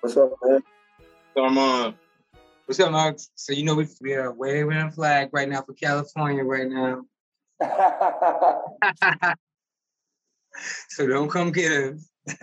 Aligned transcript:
What's 0.00 0.16
up, 0.16 0.30
man? 0.44 0.62
So 1.36 1.44
I'm 1.44 1.58
on. 1.58 1.94
What's 2.66 2.78
up, 2.78 2.92
Mark? 2.92 3.18
So 3.34 3.52
you 3.52 3.64
know 3.64 3.74
we 3.74 3.88
we 4.00 4.14
are 4.14 4.32
waving 4.32 4.76
a 4.76 4.92
flag 4.92 5.30
right 5.32 5.48
now 5.48 5.62
for 5.62 5.72
California 5.72 6.44
right 6.44 6.68
now. 6.68 7.02
so 10.90 11.06
don't 11.06 11.28
come 11.28 11.50
get 11.50 11.72
us. 11.72 12.08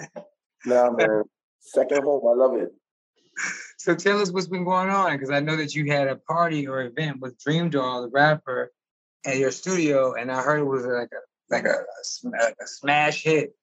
nah, 0.66 0.92
man. 0.92 1.24
Second 1.62 2.04
home. 2.04 2.28
I 2.28 2.34
love 2.36 2.56
it. 2.56 2.74
So 3.78 3.96
tell 3.96 4.22
us 4.22 4.32
what's 4.32 4.48
been 4.48 4.66
going 4.66 4.90
on, 4.90 5.14
because 5.14 5.30
I 5.30 5.40
know 5.40 5.56
that 5.56 5.76
you 5.76 5.90
had 5.90 6.10
a 6.10 6.18
party 6.18 6.68
or 6.68 6.82
event 6.82 7.22
with 7.22 7.38
DreamDoll, 7.38 8.04
the 8.04 8.10
rapper, 8.12 8.74
at 9.26 9.38
your 9.38 9.52
studio, 9.52 10.14
and 10.14 10.30
I 10.30 10.42
heard 10.42 10.60
it 10.60 10.66
was 10.66 10.86
like 10.86 11.10
a 11.14 11.22
like 11.50 11.66
a, 11.66 11.84
like 12.26 12.56
a 12.62 12.68
smash 12.68 13.24
hit. 13.24 13.56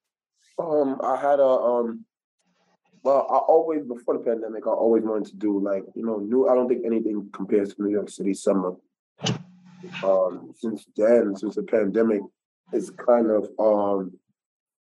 Um, 0.59 0.99
I 1.03 1.17
had 1.17 1.41
a 1.41 1.47
um. 1.47 2.07
Well, 3.03 3.27
I 3.29 3.39
always 3.39 3.85
before 3.85 4.17
the 4.17 4.25
pandemic, 4.25 4.67
I 4.67 4.71
always 4.71 5.03
wanted 5.03 5.27
to 5.31 5.37
do 5.37 5.59
like 5.59 5.85
you 5.95 6.07
know 6.07 6.19
new. 6.19 6.49
I 6.49 6.55
don't 6.55 6.69
think 6.69 6.87
anything 6.87 7.29
compares 7.33 7.75
to 7.75 7.83
New 7.83 7.91
York 7.91 8.09
City 8.09 8.33
summer. 8.33 8.75
Um, 10.05 10.53
since 10.57 10.87
then, 10.97 11.35
since 11.37 11.57
the 11.57 11.65
pandemic, 11.65 12.23
it's 12.73 12.91
kind 12.91 13.31
of 13.31 13.51
um 13.59 14.13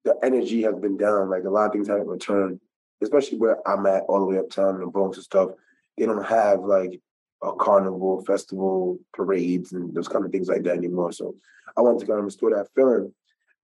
the 0.03 0.15
energy 0.21 0.63
has 0.63 0.75
been 0.75 0.97
down. 0.97 1.29
Like 1.29 1.45
a 1.45 1.49
lot 1.49 1.67
of 1.67 1.71
things 1.71 1.87
haven't 1.87 2.07
returned, 2.07 2.59
especially 3.01 3.37
where 3.37 3.65
I'm 3.67 3.85
at, 3.85 4.03
all 4.03 4.19
the 4.19 4.25
way 4.25 4.37
uptown 4.37 4.75
in 4.75 4.81
the 4.81 4.87
Bronx 4.87 5.17
and 5.17 5.23
stuff. 5.23 5.51
They 5.97 6.05
don't 6.05 6.25
have 6.25 6.59
like 6.59 6.99
a 7.41 7.53
carnival, 7.53 8.21
festival, 8.25 8.99
parades, 9.13 9.71
and 9.71 9.93
those 9.93 10.09
kind 10.09 10.25
of 10.25 10.31
things 10.31 10.49
like 10.49 10.63
that 10.63 10.77
anymore. 10.77 11.13
So 11.13 11.35
I 11.77 11.81
wanted 11.81 12.01
to 12.01 12.07
kind 12.07 12.19
of 12.19 12.25
restore 12.25 12.49
that 12.49 12.67
feeling, 12.75 13.13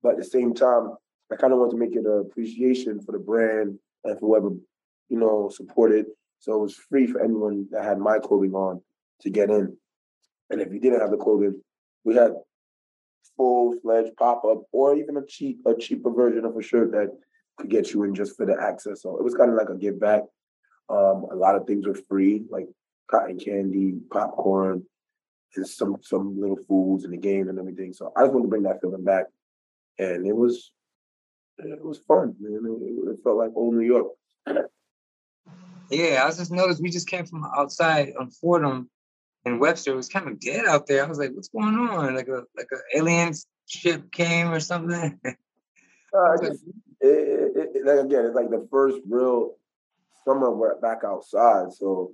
but 0.02 0.14
at 0.14 0.18
the 0.18 0.24
same 0.24 0.54
time, 0.54 0.92
I 1.32 1.36
kind 1.36 1.52
of 1.52 1.60
want 1.60 1.72
to 1.72 1.78
make 1.78 1.96
it 1.96 2.06
an 2.06 2.26
appreciation 2.26 3.02
for 3.02 3.12
the 3.12 3.20
brand 3.20 3.78
and 4.04 4.20
for 4.20 4.28
whoever 4.28 4.56
you 5.10 5.20
know 5.20 5.50
supported. 5.50 6.06
So 6.40 6.54
it 6.54 6.60
was 6.60 6.76
free 6.76 7.08
for 7.08 7.22
anyone 7.22 7.68
that 7.72 7.84
had 7.84 8.00
my 8.00 8.20
clothing 8.20 8.54
on 8.54 8.82
to 9.22 9.30
get 9.30 9.50
in. 9.50 9.76
And 10.50 10.62
if 10.62 10.72
you 10.72 10.80
didn't 10.80 11.02
have 11.02 11.12
the 11.12 11.18
clothing, 11.18 11.62
we 12.04 12.16
had 12.16 12.32
full 13.36 13.76
fledged 13.82 14.16
pop 14.18 14.44
up 14.46 14.64
or 14.72 14.96
even 14.96 15.18
a 15.18 15.26
cheap 15.26 15.60
a 15.66 15.76
cheaper 15.76 16.12
version 16.12 16.46
of 16.46 16.56
a 16.56 16.62
shirt 16.62 16.92
that 16.92 17.10
could 17.58 17.70
get 17.70 17.92
you 17.94 18.04
in 18.04 18.16
just 18.16 18.36
for 18.38 18.46
the 18.46 18.56
access. 18.60 19.02
So 19.02 19.18
it 19.18 19.24
was 19.24 19.36
kind 19.36 19.50
of 19.50 19.58
like 19.58 19.70
a 19.70 19.76
give 19.76 20.00
back. 20.00 20.24
Um, 20.90 21.28
a 21.32 21.36
lot 21.36 21.56
of 21.56 21.68
things 21.68 21.86
were 21.86 22.00
free, 22.08 22.44
like 22.50 22.68
cotton 23.10 23.38
candy, 23.38 23.96
popcorn, 24.12 24.84
and 25.56 25.68
some 25.68 25.98
some 26.02 26.40
little 26.40 26.60
foods 26.68 27.06
in 27.06 27.12
the 27.12 27.18
game 27.18 27.50
and 27.50 27.60
everything. 27.60 27.94
So 27.94 28.12
I 28.16 28.22
just 28.22 28.34
wanted 28.34 28.46
to 28.46 28.50
bring 28.50 28.64
that 28.64 28.82
feeling 28.82 29.04
back, 29.04 29.26
and 29.98 30.26
it 30.26 30.36
was 30.36 30.72
it 31.66 31.84
was 31.84 32.00
fun, 32.08 32.36
man. 32.40 32.62
It, 32.82 33.10
it 33.12 33.20
felt 33.24 33.38
like 33.38 33.52
old 33.56 33.76
New 33.76 33.86
York. 33.86 34.08
Yeah, 35.90 36.24
I 36.24 36.30
just 36.30 36.52
noticed 36.52 36.82
we 36.82 36.92
just 36.92 37.08
came 37.08 37.26
from 37.26 37.46
outside 37.46 38.14
on 38.20 38.30
Fordham 38.30 38.90
and 39.46 39.60
Webster. 39.60 39.94
It 39.94 39.96
was 39.96 40.10
kind 40.10 40.28
of 40.28 40.40
dead 40.40 40.66
out 40.66 40.86
there. 40.88 41.04
I 41.04 41.08
was 41.08 41.18
like, 41.18 41.32
"What's 41.34 41.50
going 41.50 41.76
on? 41.76 42.16
Like 42.16 42.28
a 42.28 42.44
like 42.56 42.68
an 42.72 42.82
alien 42.96 43.34
ship 43.68 44.12
came 44.12 44.52
or 44.52 44.60
something?" 44.60 45.20
uh, 45.26 46.38
just, 46.42 46.64
it, 47.02 47.08
it, 47.08 47.70
it, 47.76 47.86
like 47.86 48.06
again, 48.06 48.26
it's 48.26 48.36
like 48.36 48.50
the 48.50 48.68
first 48.70 49.00
real 49.08 49.56
summer 50.26 50.52
we're 50.52 50.80
back 50.80 51.00
outside. 51.04 51.74
So, 51.74 52.12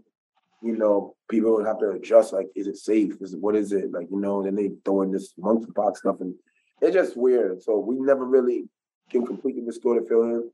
you 0.64 0.78
know, 0.78 1.16
people 1.30 1.54
would 1.56 1.66
have 1.66 1.80
to 1.80 1.90
adjust. 1.92 2.32
Like, 2.32 2.48
is 2.56 2.68
it 2.68 2.78
safe? 2.78 3.14
Is 3.20 3.34
it, 3.34 3.42
what 3.42 3.56
is 3.56 3.74
it? 3.74 3.92
Like, 3.92 4.08
you 4.10 4.22
know, 4.22 4.42
then 4.44 4.56
they 4.56 4.72
throw 4.86 5.02
in 5.02 5.12
this 5.12 5.34
monkeypox 5.38 5.98
stuff, 5.98 6.22
and 6.22 6.34
it's 6.82 6.94
just 6.94 7.18
weird. 7.18 7.62
So 7.62 7.78
we 7.80 7.98
never 8.00 8.24
really 8.24 8.70
can 9.10 9.26
completely 9.26 9.64
restore 9.64 10.00
the 10.00 10.08
feeling. 10.08 10.50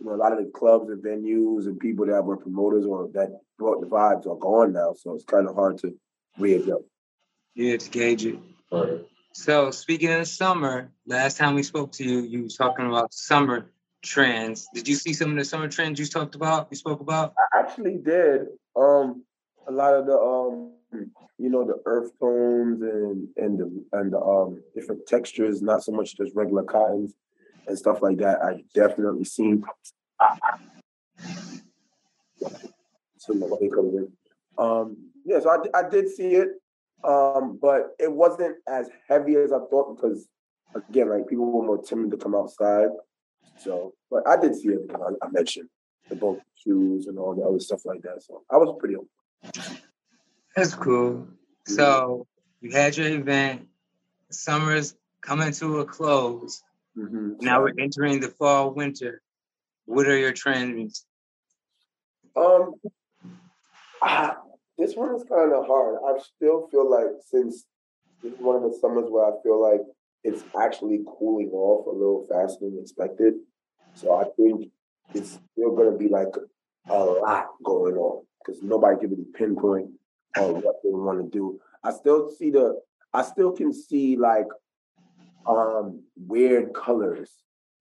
You 0.00 0.06
know, 0.06 0.14
a 0.14 0.16
lot 0.16 0.32
of 0.32 0.38
the 0.38 0.50
clubs 0.50 0.90
and 0.90 1.02
venues 1.02 1.66
and 1.66 1.78
people 1.78 2.06
that 2.06 2.24
were 2.24 2.36
promoters 2.36 2.84
or 2.84 3.08
that 3.14 3.40
brought 3.58 3.80
the 3.80 3.86
vibes 3.86 4.26
are 4.26 4.36
gone 4.36 4.72
now. 4.72 4.94
So 4.94 5.14
it's 5.14 5.24
kind 5.24 5.48
of 5.48 5.54
hard 5.54 5.78
to 5.78 5.94
readjust. 6.38 6.84
Yeah, 7.54 7.76
to 7.76 7.90
gauge 7.90 8.26
it. 8.26 8.38
So 9.32 9.70
speaking 9.70 10.10
of 10.10 10.20
the 10.20 10.26
summer, 10.26 10.90
last 11.06 11.36
time 11.36 11.54
we 11.54 11.62
spoke 11.62 11.92
to 11.92 12.04
you, 12.04 12.20
you 12.22 12.42
was 12.44 12.56
talking 12.56 12.86
about 12.86 13.14
summer 13.14 13.70
trends. 14.02 14.68
Did 14.74 14.88
you 14.88 14.96
see 14.96 15.12
some 15.12 15.30
of 15.30 15.36
the 15.36 15.44
summer 15.44 15.68
trends 15.68 16.00
you 16.00 16.06
talked 16.06 16.34
about? 16.34 16.68
You 16.70 16.76
spoke 16.76 17.00
about? 17.00 17.34
I 17.54 17.60
actually 17.60 17.98
did. 17.98 18.46
Um, 18.76 19.24
a 19.68 19.72
lot 19.72 19.94
of 19.94 20.06
the 20.06 20.18
um, 20.18 20.72
you 21.38 21.50
know, 21.50 21.64
the 21.64 21.80
earth 21.86 22.10
tones 22.20 22.82
and 22.82 23.28
and 23.36 23.58
the 23.58 23.84
and 23.92 24.12
the 24.12 24.20
um 24.20 24.62
different 24.74 25.06
textures, 25.06 25.62
not 25.62 25.82
so 25.84 25.92
much 25.92 26.16
just 26.16 26.34
regular 26.34 26.64
cottons 26.64 27.14
and 27.66 27.78
stuff 27.78 28.02
like 28.02 28.18
that. 28.18 28.42
I 28.42 28.64
definitely 28.74 29.24
seen. 29.24 29.64
So 33.18 33.32
nobody 33.32 33.68
comes 33.70 33.94
in. 33.94 34.12
Um, 34.58 34.96
yeah, 35.24 35.40
so 35.40 35.50
I, 35.50 35.78
I 35.78 35.88
did 35.88 36.08
see 36.08 36.34
it, 36.34 36.48
um, 37.02 37.58
but 37.60 37.94
it 37.98 38.12
wasn't 38.12 38.56
as 38.68 38.88
heavy 39.08 39.36
as 39.36 39.52
I 39.52 39.58
thought 39.70 39.96
because, 39.96 40.28
again, 40.74 41.08
like 41.08 41.26
people 41.26 41.50
were 41.50 41.64
more 41.64 41.82
timid 41.82 42.10
to 42.10 42.16
come 42.16 42.34
outside. 42.34 42.88
So, 43.58 43.94
but 44.10 44.26
I 44.28 44.36
did 44.36 44.54
see 44.54 44.68
it 44.68 44.86
because 44.86 45.14
I, 45.22 45.26
I 45.26 45.30
mentioned 45.30 45.68
the 46.08 46.16
both 46.16 46.40
shoes 46.54 47.06
and 47.06 47.18
all 47.18 47.34
the 47.34 47.42
other 47.42 47.60
stuff 47.60 47.86
like 47.86 48.02
that. 48.02 48.22
So 48.22 48.42
I 48.50 48.56
was 48.56 48.76
pretty 48.78 48.96
open. 48.96 49.08
That's 50.54 50.74
cool. 50.74 51.26
So 51.66 52.26
you 52.60 52.70
had 52.70 52.96
your 52.96 53.08
event. 53.08 53.68
Summer's 54.30 54.94
coming 55.20 55.52
to 55.52 55.80
a 55.80 55.84
close. 55.84 56.62
Mm-hmm. 56.96 57.32
Now 57.40 57.62
we're 57.62 57.74
entering 57.78 58.20
the 58.20 58.28
fall 58.28 58.70
winter. 58.70 59.20
What 59.86 60.06
are 60.06 60.16
your 60.16 60.32
trends? 60.32 61.04
Um, 62.36 62.74
I, 64.02 64.34
this 64.78 64.94
one 64.94 65.14
is 65.14 65.24
kind 65.28 65.52
of 65.52 65.66
hard. 65.66 65.98
I 66.06 66.20
still 66.36 66.68
feel 66.70 66.90
like 66.90 67.06
since 67.28 67.64
this 68.22 68.32
is 68.32 68.40
one 68.40 68.56
of 68.56 68.62
the 68.62 68.76
summers 68.80 69.06
where 69.10 69.26
I 69.26 69.42
feel 69.42 69.60
like 69.60 69.80
it's 70.22 70.42
actually 70.60 71.02
cooling 71.18 71.50
off 71.50 71.86
a 71.86 71.90
little 71.90 72.26
faster 72.28 72.64
than 72.70 72.78
expected. 72.80 73.34
So 73.94 74.14
I 74.14 74.24
think 74.36 74.70
it's 75.14 75.38
still 75.52 75.76
going 75.76 75.92
to 75.92 75.98
be 75.98 76.08
like 76.08 76.34
a 76.88 76.98
lot 76.98 77.48
going 77.62 77.94
on 77.96 78.24
because 78.44 78.62
nobody 78.62 78.98
can 78.98 79.10
really 79.10 79.26
pinpoint 79.34 79.90
on 80.38 80.62
what 80.62 80.76
they 80.82 80.90
want 80.90 81.22
to 81.22 81.30
do. 81.30 81.60
I 81.82 81.92
still 81.92 82.30
see 82.30 82.50
the, 82.50 82.80
I 83.12 83.22
still 83.22 83.52
can 83.52 83.72
see 83.72 84.16
like 84.16 84.46
um 85.46 86.02
weird 86.16 86.74
colors. 86.74 87.30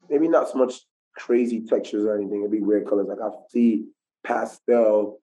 Maybe 0.10 0.28
not 0.28 0.50
so 0.50 0.58
much 0.58 0.76
crazy 1.16 1.62
textures 1.62 2.06
or 2.06 2.18
anything. 2.18 2.40
It'd 2.40 2.52
be 2.52 2.60
weird 2.60 2.88
colors. 2.88 3.08
Like 3.08 3.20
I 3.22 3.30
see 3.50 3.86
pastel 4.24 5.20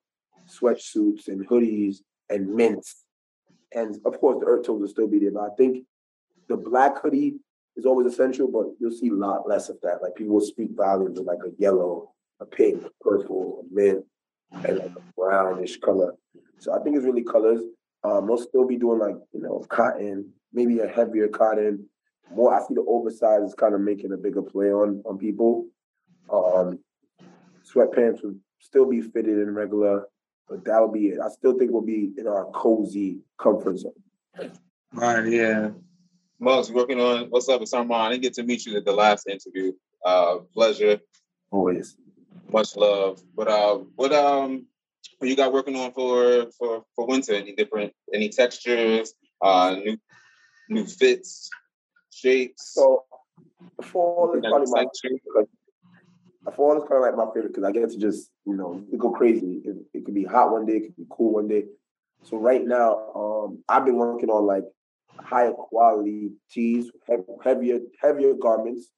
sweatsuits 0.47 1.27
and 1.27 1.47
hoodies 1.47 1.97
and 2.29 2.53
mints. 2.53 3.03
And 3.73 3.95
of 4.05 4.19
course 4.19 4.39
the 4.39 4.45
earth 4.45 4.65
tones 4.65 4.81
will 4.81 4.87
still 4.87 5.07
be 5.07 5.19
there. 5.19 5.31
But 5.31 5.51
I 5.51 5.55
think 5.57 5.85
the 6.47 6.57
black 6.57 7.01
hoodie 7.01 7.35
is 7.75 7.85
always 7.85 8.11
essential, 8.11 8.47
but 8.47 8.67
you'll 8.79 8.91
see 8.91 9.09
a 9.09 9.13
lot 9.13 9.47
less 9.47 9.69
of 9.69 9.77
that. 9.81 10.01
Like 10.01 10.15
people 10.15 10.35
will 10.35 10.41
speak 10.41 10.71
volumes 10.75 11.19
of 11.19 11.25
like 11.25 11.39
a 11.45 11.51
yellow, 11.57 12.11
a 12.39 12.45
pink, 12.45 12.83
purple, 12.99 13.63
a 13.63 13.73
mint, 13.73 14.05
and 14.51 14.79
like 14.79 14.91
a 14.95 15.01
brownish 15.15 15.79
color. 15.79 16.15
So 16.59 16.73
I 16.73 16.83
think 16.83 16.95
it's 16.95 17.05
really 17.05 17.23
colors. 17.23 17.61
Um, 18.03 18.27
they'll 18.27 18.37
still 18.37 18.67
be 18.67 18.77
doing 18.77 18.99
like, 18.99 19.15
you 19.31 19.41
know, 19.41 19.65
cotton, 19.69 20.33
maybe 20.51 20.79
a 20.79 20.87
heavier 20.87 21.27
cotton, 21.27 21.87
more. 22.35 22.53
I 22.53 22.59
see 22.59 22.73
the 22.73 22.85
oversize 22.87 23.43
is 23.43 23.55
kind 23.55 23.73
of 23.73 23.81
making 23.81 24.13
a 24.13 24.17
bigger 24.17 24.41
play 24.41 24.71
on 24.71 25.01
on 25.05 25.17
people. 25.17 25.67
Um, 26.31 26.79
sweatpants 27.63 28.23
would 28.23 28.39
still 28.59 28.89
be 28.89 29.01
fitted 29.01 29.37
in 29.39 29.53
regular, 29.53 30.07
but 30.47 30.63
that 30.65 30.81
would 30.81 30.93
be 30.93 31.09
it. 31.09 31.19
I 31.23 31.29
still 31.29 31.57
think 31.57 31.71
we'll 31.71 31.81
be 31.81 32.11
in 32.17 32.27
our 32.27 32.45
cozy 32.51 33.19
comfort 33.37 33.77
zone. 33.79 33.93
Right. 34.93 35.27
Yeah. 35.27 35.71
Muggs 36.39 36.71
working 36.71 36.99
on 36.99 37.27
what's 37.29 37.47
up, 37.49 37.61
it's 37.61 37.73
Armand. 37.73 37.93
I 38.01 38.09
didn't 38.11 38.23
get 38.23 38.33
to 38.35 38.43
meet 38.43 38.65
you 38.65 38.75
at 38.75 38.85
the 38.85 38.93
last 38.93 39.27
interview. 39.27 39.73
Uh, 40.03 40.37
pleasure. 40.53 40.99
Always. 41.51 41.95
Much 42.51 42.75
love. 42.75 43.21
But 43.35 43.47
uh, 43.47 43.79
what 43.95 44.11
um, 44.11 44.65
what 45.19 45.29
you 45.29 45.35
got 45.35 45.53
working 45.53 45.75
on 45.75 45.91
for 45.91 46.47
for 46.57 46.83
for 46.95 47.05
winter? 47.05 47.33
Any 47.33 47.53
different? 47.53 47.93
Any 48.13 48.29
textures? 48.29 49.13
Uh, 49.41 49.75
new 49.75 49.97
new 50.69 50.85
fits, 50.85 51.49
shapes. 52.21 52.73
So 52.73 53.03
fall 53.83 54.33
is 54.35 54.41
probably 54.41 54.71
my 54.71 54.85
favorite. 55.01 55.49
Fall 56.55 56.77
is 56.77 56.83
kind 56.89 56.95
of 56.95 57.01
like 57.01 57.15
my 57.15 57.31
favorite 57.33 57.49
because 57.49 57.63
I 57.63 57.71
get 57.71 57.89
to 57.91 57.97
just 57.97 58.31
you 58.45 58.55
know 58.55 58.83
go 58.97 59.11
crazy. 59.11 59.61
It, 59.63 59.77
it 59.93 60.05
could 60.05 60.15
be 60.15 60.23
hot 60.23 60.51
one 60.51 60.65
day, 60.65 60.77
it 60.77 60.81
could 60.81 60.97
be 60.97 61.05
cool 61.09 61.33
one 61.33 61.47
day. 61.47 61.65
So 62.23 62.37
right 62.37 62.63
now, 62.63 63.11
um, 63.15 63.63
I've 63.67 63.85
been 63.85 63.97
working 63.97 64.29
on 64.29 64.45
like 64.45 64.63
higher 65.19 65.51
quality 65.51 66.31
tees, 66.49 66.91
heavier 67.43 67.79
heavier 68.01 68.33
garments 68.33 68.89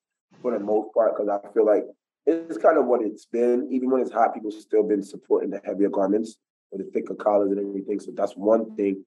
for 0.41 0.51
the 0.51 0.59
most 0.59 0.93
part 0.93 1.15
because 1.15 1.29
I 1.29 1.53
feel 1.53 1.65
like 1.65 1.85
it's 2.25 2.57
kind 2.57 2.77
of 2.77 2.85
what 2.85 3.01
it's 3.01 3.25
been. 3.25 3.67
Even 3.71 3.91
when 3.91 4.01
it's 4.01 4.11
hot, 4.11 4.33
people 4.33 4.51
still 4.51 4.83
been 4.83 5.03
supporting 5.03 5.49
the 5.49 5.61
heavier 5.65 5.89
garments 5.89 6.37
with 6.71 6.85
the 6.85 6.91
thicker 6.91 7.15
collars 7.15 7.51
and 7.51 7.59
everything. 7.59 7.99
So 7.99 8.11
that's 8.15 8.33
one 8.33 8.75
thing. 8.75 9.05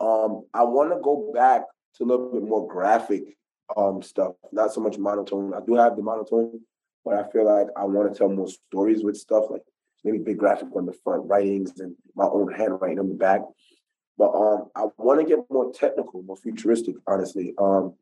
Um, 0.00 0.44
I 0.52 0.64
want 0.64 0.90
to 0.90 1.00
go 1.02 1.30
back 1.34 1.62
to 1.96 2.04
a 2.04 2.06
little 2.06 2.32
bit 2.32 2.42
more 2.42 2.66
graphic 2.66 3.36
um, 3.76 4.02
stuff, 4.02 4.34
not 4.52 4.72
so 4.72 4.80
much 4.80 4.98
monotone. 4.98 5.54
I 5.54 5.60
do 5.64 5.74
have 5.74 5.96
the 5.96 6.02
monotone, 6.02 6.60
but 7.04 7.14
I 7.14 7.30
feel 7.30 7.44
like 7.44 7.68
I 7.76 7.84
want 7.84 8.12
to 8.12 8.18
tell 8.18 8.28
more 8.28 8.48
stories 8.48 9.02
with 9.02 9.16
stuff. 9.16 9.44
Like 9.50 9.62
maybe 10.04 10.18
big 10.18 10.38
graphic 10.38 10.68
on 10.74 10.86
the 10.86 10.92
front, 10.92 11.26
writings 11.26 11.78
and 11.80 11.94
my 12.14 12.24
own 12.24 12.52
handwriting 12.52 12.98
on 12.98 13.08
the 13.08 13.14
back. 13.14 13.40
But 14.16 14.30
um, 14.32 14.70
I 14.76 14.86
want 14.98 15.20
to 15.20 15.26
get 15.26 15.44
more 15.50 15.72
technical, 15.72 16.22
more 16.22 16.36
futuristic, 16.36 16.94
honestly. 17.06 17.54
Um, 17.58 17.94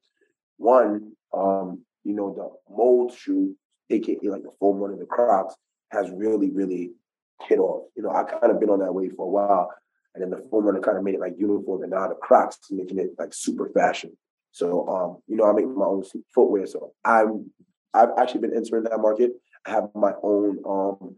one, 0.59 1.13
um, 1.33 1.85
you 2.05 2.13
know, 2.13 2.35
the 2.35 2.75
mold 2.75 3.15
shoe, 3.17 3.57
aka 3.89 4.19
like 4.23 4.43
the 4.43 4.53
foam 4.61 4.79
one 4.79 4.93
of 4.93 4.99
the 4.99 5.07
Crocs, 5.07 5.55
has 5.91 6.11
really, 6.11 6.51
really 6.51 6.93
hit 7.43 7.59
off. 7.59 7.85
You 7.97 8.03
know, 8.03 8.11
I 8.11 8.25
kind 8.25 8.53
of 8.53 8.61
been 8.61 8.71
on 8.71 8.81
that 8.81 8.93
way 8.93 9.09
for 9.09 9.27
a 9.27 9.31
while. 9.31 9.71
And 10.15 10.23
then 10.23 10.31
the 10.31 10.47
foam 10.51 10.65
runner 10.65 10.81
kind 10.81 10.99
of 10.99 11.05
made 11.05 11.15
it 11.15 11.21
like 11.21 11.39
uniform, 11.39 11.83
and 11.83 11.91
now 11.91 12.07
the 12.09 12.15
Crocs 12.15 12.59
making 12.71 12.99
it 12.99 13.15
like 13.19 13.33
super 13.33 13.71
fashion. 13.71 14.15
So, 14.53 14.87
um, 14.87 15.23
you 15.27 15.37
know, 15.37 15.45
I 15.45 15.53
make 15.53 15.67
my 15.67 15.87
own 15.87 16.05
footwear. 16.35 16.67
So 16.67 16.93
I'm, 17.05 17.51
I've 17.95 18.11
actually 18.19 18.43
been 18.43 18.55
entering 18.55 18.85
that 18.85 18.99
market. 18.99 19.33
I 19.67 19.71
have 19.71 19.89
my 19.95 20.13
own 20.23 20.59
um, 20.67 21.17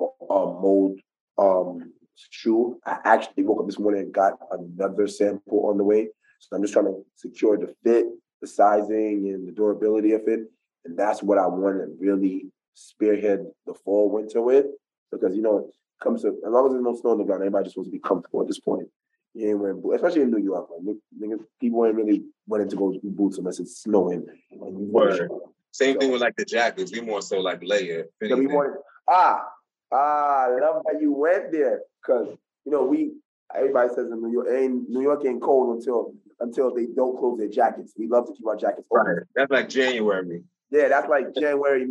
uh, 0.00 0.04
mold 0.28 1.00
um, 1.38 1.92
shoe. 2.30 2.78
I 2.84 2.98
actually 3.04 3.44
woke 3.44 3.60
up 3.60 3.66
this 3.66 3.78
morning 3.78 4.02
and 4.02 4.12
got 4.12 4.34
another 4.50 5.06
sample 5.08 5.66
on 5.66 5.78
the 5.78 5.84
way. 5.84 6.08
So 6.40 6.56
I'm 6.56 6.62
just 6.62 6.72
trying 6.72 6.86
to 6.86 7.04
secure 7.16 7.56
the 7.56 7.74
fit, 7.82 8.06
the 8.40 8.46
sizing, 8.46 9.28
and 9.28 9.48
the 9.48 9.52
durability 9.52 10.12
of 10.12 10.22
it. 10.26 10.40
And 10.84 10.98
that's 10.98 11.22
what 11.22 11.38
I 11.38 11.46
want 11.46 11.76
to 11.76 11.96
really 11.98 12.46
spearhead 12.74 13.46
the 13.66 13.74
fall 13.74 14.10
winter 14.10 14.40
with. 14.42 14.66
Because 15.10 15.34
you 15.34 15.42
know, 15.42 15.58
it 15.58 15.64
comes 16.02 16.22
to 16.22 16.28
as 16.28 16.52
long 16.52 16.66
as 16.66 16.72
there's 16.72 16.84
no 16.84 16.94
snow 16.94 17.10
on 17.10 17.18
the 17.18 17.24
ground, 17.24 17.42
everybody 17.42 17.64
just 17.64 17.76
wants 17.76 17.88
to 17.88 17.92
be 17.92 17.98
comfortable 17.98 18.42
at 18.42 18.46
this 18.46 18.60
point. 18.60 18.88
You 19.34 19.50
ain't 19.50 19.58
wearing 19.58 19.82
especially 19.94 20.22
in 20.22 20.30
New 20.30 20.42
York. 20.42 20.68
Like, 20.70 20.96
niggas, 21.20 21.44
people 21.60 21.86
ain't 21.86 21.94
really 21.94 22.24
wanting 22.48 22.68
to 22.70 22.76
go 22.76 22.98
boots 23.04 23.38
unless 23.38 23.60
it's 23.60 23.82
snowing. 23.82 24.26
Word. 24.50 25.30
Same 25.70 25.94
so, 25.94 26.00
thing 26.00 26.10
with 26.10 26.22
like 26.22 26.34
the 26.36 26.44
jackets. 26.44 26.90
We 26.92 27.00
more 27.00 27.22
so 27.22 27.38
like 27.38 27.60
layer. 27.62 28.06
Yeah, 28.20 28.34
we 28.34 28.46
more, 28.46 28.80
ah, 29.08 29.44
ah, 29.92 30.46
I 30.46 30.58
love 30.60 30.82
that 30.90 31.00
you 31.00 31.12
went 31.12 31.52
there 31.52 31.82
because 32.02 32.36
you 32.64 32.72
know 32.72 32.84
we 32.84 33.12
everybody 33.54 33.88
says 33.90 34.10
in 34.10 34.20
New 34.22 34.32
York 34.32 34.48
ain't 34.50 34.88
New 34.88 35.02
York 35.02 35.24
ain't 35.26 35.42
cold 35.42 35.76
until 35.76 36.14
until 36.40 36.74
they 36.74 36.86
don't 36.86 37.18
close 37.18 37.38
their 37.38 37.48
jackets. 37.48 37.92
We 37.96 38.08
love 38.08 38.26
to 38.26 38.32
keep 38.32 38.46
our 38.46 38.56
jackets 38.56 38.88
open. 38.90 39.06
Right. 39.06 39.26
That's 39.34 39.50
like 39.50 39.68
January. 39.68 40.42
Yeah, 40.70 40.88
that's 40.88 41.08
like 41.08 41.34
January. 41.34 41.86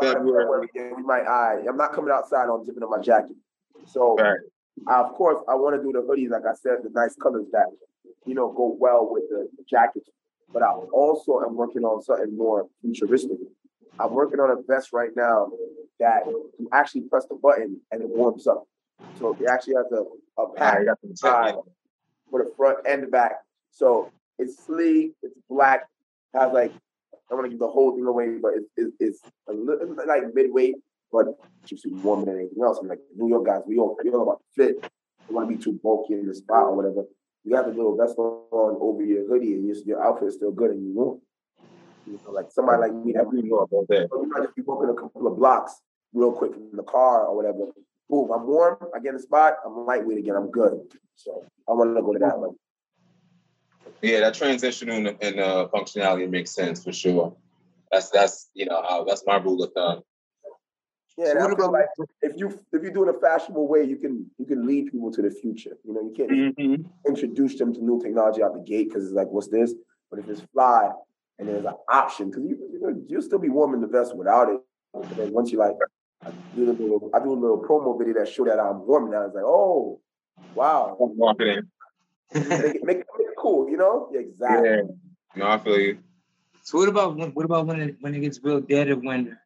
February. 0.00 0.68
February 0.74 0.94
we 0.96 1.02
might. 1.02 1.26
I 1.26 1.62
I'm 1.68 1.76
not 1.76 1.92
coming 1.92 2.12
outside 2.12 2.46
on 2.46 2.64
zipping 2.64 2.82
up 2.82 2.90
my 2.90 3.00
jacket. 3.00 3.36
So 3.86 4.16
right. 4.16 4.38
I, 4.88 5.00
of 5.00 5.12
course 5.12 5.42
I 5.48 5.54
want 5.54 5.76
to 5.76 5.82
do 5.82 5.92
the 5.92 6.02
hoodies, 6.02 6.30
like 6.30 6.46
I 6.48 6.54
said, 6.54 6.78
the 6.82 6.90
nice 6.90 7.14
colors 7.14 7.46
that 7.52 7.66
you 8.26 8.34
know 8.34 8.52
go 8.52 8.76
well 8.78 9.08
with 9.10 9.24
the, 9.28 9.48
jackets. 9.68 10.08
But 10.52 10.62
I 10.62 10.70
also 10.70 11.40
am 11.40 11.56
working 11.56 11.82
on 11.82 12.02
something 12.02 12.36
more 12.36 12.66
futuristic. 12.82 13.38
I'm 13.98 14.12
working 14.12 14.38
on 14.38 14.50
a 14.50 14.56
vest 14.66 14.90
right 14.92 15.10
now 15.16 15.50
that 15.98 16.26
you 16.26 16.68
actually 16.72 17.02
press 17.02 17.24
the 17.26 17.36
button 17.36 17.80
and 17.90 18.02
it 18.02 18.08
warms 18.08 18.46
up. 18.46 18.64
So 19.18 19.36
it 19.40 19.46
actually 19.48 19.74
has 19.76 19.86
a, 19.92 20.42
a 20.42 20.52
pack 20.54 20.78
side 21.14 21.54
for 22.30 22.44
the 22.44 22.52
front 22.56 22.78
and 22.86 23.02
the 23.02 23.06
back. 23.06 23.32
So 23.70 24.10
it's 24.38 24.64
sleek, 24.64 25.12
it's 25.22 25.34
black, 25.48 25.82
has 26.34 26.52
like 26.52 26.72
I 27.14 27.16
don't 27.30 27.38
want 27.38 27.46
to 27.46 27.50
give 27.50 27.60
the 27.60 27.68
whole 27.68 27.94
thing 27.94 28.04
away, 28.04 28.36
but 28.42 28.52
it's, 28.56 28.68
it's, 28.76 28.96
it's 29.00 29.20
a 29.48 29.52
little 29.52 29.96
like 30.06 30.22
midweight, 30.34 30.74
but 31.10 31.26
keeps 31.66 31.84
you 31.84 31.96
warmer 31.96 32.26
than 32.26 32.40
anything 32.40 32.62
else. 32.62 32.78
And 32.78 32.88
like 32.88 33.00
New 33.16 33.28
York 33.28 33.46
guys, 33.46 33.62
we 33.66 33.78
all 33.78 33.96
we 34.02 34.10
all 34.10 34.22
about 34.22 34.42
fit. 34.54 34.90
We 35.28 35.34
want 35.34 35.48
to 35.48 35.56
be 35.56 35.62
too 35.62 35.78
bulky 35.82 36.14
in 36.14 36.26
the 36.26 36.34
spot 36.34 36.64
or 36.64 36.76
whatever. 36.76 37.04
You 37.44 37.56
have 37.56 37.66
a 37.66 37.70
little 37.70 37.96
vest 37.96 38.16
on 38.18 38.78
over 38.80 39.02
your 39.02 39.26
hoodie, 39.26 39.54
and 39.54 39.66
your, 39.66 39.76
your 39.84 40.04
outfit 40.04 40.28
is 40.28 40.34
still 40.34 40.52
good, 40.52 40.70
and 40.70 40.82
you 40.82 40.92
warm. 40.94 41.20
You 42.06 42.18
know, 42.24 42.30
like 42.30 42.50
somebody 42.50 42.80
like 42.80 42.94
me 42.94 43.12
that 43.12 43.26
we 43.26 43.42
know 43.42 43.58
about 43.58 43.88
that. 43.88 44.08
You 44.10 44.30
might 44.32 44.44
just 44.44 44.56
be 44.56 44.62
walking 44.62 44.90
a 44.90 44.94
couple 44.94 45.26
of 45.26 45.36
blocks 45.36 45.80
real 46.12 46.32
quick 46.32 46.52
from 46.52 46.70
the 46.74 46.82
car 46.82 47.26
or 47.26 47.36
whatever. 47.36 47.72
Boom, 48.08 48.30
I'm 48.32 48.46
warm. 48.46 48.76
I 48.94 48.98
get 48.98 49.10
in 49.10 49.16
the 49.16 49.22
spot. 49.22 49.54
I'm 49.64 49.86
lightweight 49.86 50.18
again. 50.18 50.36
I'm 50.36 50.50
good. 50.50 50.80
So 51.14 51.44
I 51.68 51.72
want 51.72 51.96
to 51.96 52.02
go 52.02 52.12
to 52.12 52.18
that 52.18 52.38
one. 52.38 52.56
Yeah, 54.02 54.20
that 54.20 54.34
transition 54.34 54.88
in, 54.90 55.06
in 55.06 55.38
uh, 55.38 55.68
functionality 55.68 56.28
makes 56.28 56.50
sense 56.50 56.82
for 56.82 56.92
sure. 56.92 57.34
That's 57.90 58.10
that's 58.10 58.50
you 58.54 58.66
know 58.66 58.82
how 58.88 59.04
that's 59.04 59.24
my 59.26 59.36
rule 59.36 59.62
of 59.62 59.72
thumb. 59.72 60.02
Yeah, 61.18 61.32
so 61.32 61.52
I 61.52 61.54
feel 61.54 61.72
like 61.72 61.86
if 62.22 62.32
you 62.36 62.58
if 62.72 62.82
you 62.82 62.92
do 62.92 63.04
it 63.04 63.10
in 63.10 63.14
a 63.14 63.18
fashionable 63.18 63.68
way, 63.68 63.84
you 63.84 63.96
can 63.96 64.30
you 64.38 64.46
can 64.46 64.66
lead 64.66 64.90
people 64.90 65.12
to 65.12 65.22
the 65.22 65.30
future. 65.30 65.76
You 65.84 65.92
know, 65.92 66.00
you 66.00 66.14
can't 66.16 66.30
mm-hmm. 66.30 66.82
introduce 67.06 67.58
them 67.58 67.74
to 67.74 67.84
new 67.84 68.00
technology 68.00 68.42
out 68.42 68.54
the 68.54 68.60
gate 68.60 68.88
because 68.88 69.04
it's 69.04 69.12
like, 69.12 69.28
what's 69.28 69.48
this? 69.48 69.74
But 70.10 70.20
if 70.20 70.28
it's 70.28 70.40
fly 70.52 70.90
and 71.38 71.48
there's 71.48 71.64
an 71.64 71.74
option, 71.88 72.30
because 72.30 72.44
you, 72.44 72.56
you 72.72 73.04
you'll 73.08 73.22
still 73.22 73.38
be 73.38 73.50
warm 73.50 73.74
in 73.74 73.80
the 73.80 73.86
vest 73.86 74.16
without 74.16 74.48
it. 74.48 74.60
But 74.94 75.16
then 75.16 75.32
once 75.32 75.52
you 75.52 75.58
like, 75.58 75.74
I 76.24 76.30
do 76.56 76.64
a 76.64 76.72
little 76.72 77.10
I 77.14 77.18
do 77.18 77.32
a 77.32 77.34
little 77.34 77.62
promo 77.62 77.98
video 77.98 78.14
that 78.14 78.28
show 78.28 78.44
that 78.44 78.58
I'm 78.58 78.86
warm 78.86 79.10
now. 79.10 79.26
It's 79.26 79.34
like, 79.34 79.44
oh, 79.44 80.00
wow, 80.54 80.96
marketing. 81.16 81.64
make, 82.34 82.44
it, 82.44 82.50
make, 82.50 82.76
it, 82.76 82.84
make 82.86 82.98
it 83.28 83.34
cool, 83.36 83.68
you 83.68 83.76
know? 83.76 84.08
Yeah, 84.12 84.20
exactly. 84.20 84.68
Yeah. 84.70 84.82
No, 85.36 85.46
I 85.48 85.58
feel 85.58 85.78
you. 85.78 85.98
So 86.62 86.78
what 86.78 86.88
about 86.88 87.16
when, 87.16 87.30
what 87.30 87.44
about 87.44 87.66
when 87.66 87.80
it 87.80 87.96
when 88.00 88.14
it 88.14 88.20
gets 88.20 88.40
real 88.42 88.60
dead 88.60 88.88
of 88.88 89.02
winter? 89.02 89.38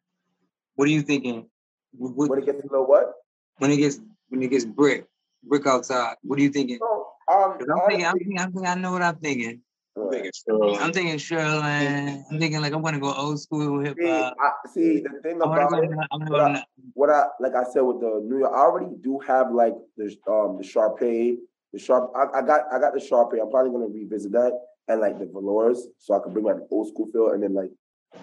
What 0.75 0.87
are 0.87 0.91
you 0.91 1.01
thinking? 1.01 1.49
What, 1.91 2.29
when 2.29 2.39
it 2.39 2.45
gets 2.45 2.59
a 2.59 2.67
little 2.67 2.87
what? 2.87 3.13
When 3.57 3.71
it 3.71 3.77
gets 3.77 3.99
when 4.29 4.43
it 4.43 4.49
gets 4.49 4.65
brick 4.65 5.05
brick 5.43 5.65
outside. 5.65 6.15
What 6.21 6.39
are 6.39 6.41
you 6.41 6.49
thinking? 6.49 6.79
So, 6.79 7.07
um, 7.31 7.57
I'm, 7.59 7.89
thinking, 7.89 8.05
I'm 8.05 8.17
thinking, 8.17 8.39
I'm 8.39 8.51
thinking, 8.51 8.67
I 8.69 8.75
know 8.75 8.91
what 8.91 9.01
I'm 9.01 9.15
thinking. 9.17 9.61
I'm 9.95 10.11
thinking 10.11 10.31
shearling. 10.31 10.79
I'm 10.79 10.93
thinking 10.93 11.17
shearling. 11.17 12.23
I'm 12.31 12.39
thinking 12.39 12.61
like 12.61 12.73
I'm 12.73 12.83
gonna 12.83 12.99
go 12.99 13.13
old 13.13 13.39
school 13.39 13.79
hip 13.79 13.97
hop. 13.99 14.35
See, 14.73 14.97
see, 14.97 15.01
the 15.01 15.21
thing 15.23 15.41
about 15.41 15.73
it, 15.73 15.89
what 16.29 16.41
I, 16.41 16.63
what 16.93 17.09
I, 17.09 17.25
like 17.39 17.55
I 17.55 17.63
said 17.63 17.81
with 17.81 17.99
the 17.99 18.21
New 18.23 18.39
York, 18.39 18.51
I 18.53 18.59
already 18.59 18.91
do 19.01 19.19
have 19.19 19.51
like 19.51 19.73
the 19.97 20.15
um 20.29 20.57
the 20.57 20.63
sherpa, 20.63 21.35
the 21.73 21.79
sharp. 21.79 22.11
I, 22.15 22.39
I 22.39 22.41
got 22.43 22.61
I 22.71 22.79
got 22.79 22.93
the 22.93 22.99
sherpa. 22.99 23.41
I'm 23.41 23.49
probably 23.49 23.71
gonna 23.71 23.87
revisit 23.87 24.31
that 24.33 24.53
and 24.87 25.01
like 25.01 25.17
the 25.17 25.25
velours, 25.25 25.87
so 25.97 26.13
I 26.13 26.19
can 26.19 26.31
bring 26.31 26.45
like 26.45 26.57
the 26.57 26.67
old 26.69 26.89
school 26.89 27.07
feel, 27.11 27.31
and 27.31 27.41
then 27.41 27.55
like 27.55 27.71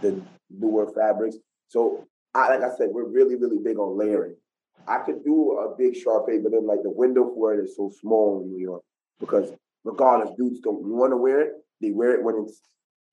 the 0.00 0.22
newer 0.50 0.92
fabrics. 0.92 1.36
So 1.68 2.06
I 2.34 2.56
like 2.56 2.62
I 2.62 2.76
said, 2.76 2.88
we're 2.90 3.08
really 3.08 3.36
really 3.36 3.58
big 3.58 3.78
on 3.78 3.96
layering. 3.96 4.36
I 4.86 4.98
could 4.98 5.24
do 5.24 5.58
a 5.58 5.76
big 5.76 5.94
sherpa, 5.94 6.42
but 6.42 6.52
then 6.52 6.66
like 6.66 6.82
the 6.82 6.90
window 6.90 7.32
for 7.34 7.54
it 7.54 7.64
is 7.64 7.76
so 7.76 7.90
small 8.00 8.42
in 8.42 8.52
New 8.52 8.60
York 8.60 8.82
because 9.20 9.52
regardless, 9.84 10.34
dudes 10.36 10.60
don't 10.60 10.82
want 10.82 11.12
to 11.12 11.16
wear 11.16 11.40
it. 11.40 11.52
They 11.80 11.90
wear 11.90 12.14
it 12.14 12.22
when 12.22 12.44
it's. 12.44 12.60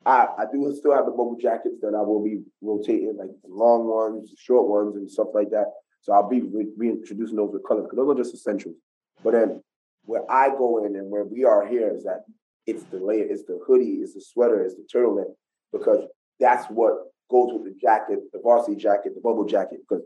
I, 0.04 0.28
I 0.40 0.46
do 0.52 0.74
still 0.76 0.96
have 0.96 1.06
the 1.06 1.12
bubble 1.12 1.38
jackets 1.40 1.80
that 1.82 1.94
I 1.94 2.02
will 2.02 2.24
be 2.24 2.42
rotating, 2.62 3.16
like 3.18 3.30
long 3.48 3.86
ones, 3.86 4.34
short 4.36 4.68
ones, 4.68 4.96
and 4.96 5.10
stuff 5.10 5.28
like 5.36 5.52
that. 5.52 5.68
So 6.02 6.14
I'll 6.14 6.28
be 6.28 6.42
re- 6.42 6.74
reintroducing 6.76 7.36
those 7.36 7.52
with 7.54 7.68
colors 7.68 7.84
because 7.84 7.98
those 7.98 8.10
are 8.10 8.18
just 8.18 8.34
essentials. 8.34 8.76
But 9.24 9.34
then 9.34 9.62
where 10.06 10.30
I 10.30 10.50
go 10.50 10.84
in 10.84 10.96
and 10.96 11.12
where 11.12 11.24
we 11.24 11.46
are 11.46 11.68
here 11.68 11.94
is 11.96 12.04
that 12.06 12.24
it's 12.66 12.84
the 12.86 12.98
layer, 12.98 13.26
it's 13.26 13.44
the 13.44 13.60
hoodie, 13.66 14.00
it's 14.02 14.16
the 14.16 14.22
sweater, 14.22 14.64
it's 14.64 14.74
the 14.74 14.88
turtleneck, 14.92 15.32
because 15.72 16.08
that's 16.40 16.66
what 16.68 17.11
goes 17.32 17.54
with 17.54 17.64
the 17.64 17.80
jacket, 17.80 18.20
the 18.32 18.40
varsity 18.40 18.76
jacket, 18.76 19.16
the 19.16 19.22
bubble 19.22 19.46
jacket. 19.46 19.80
Because 19.88 20.04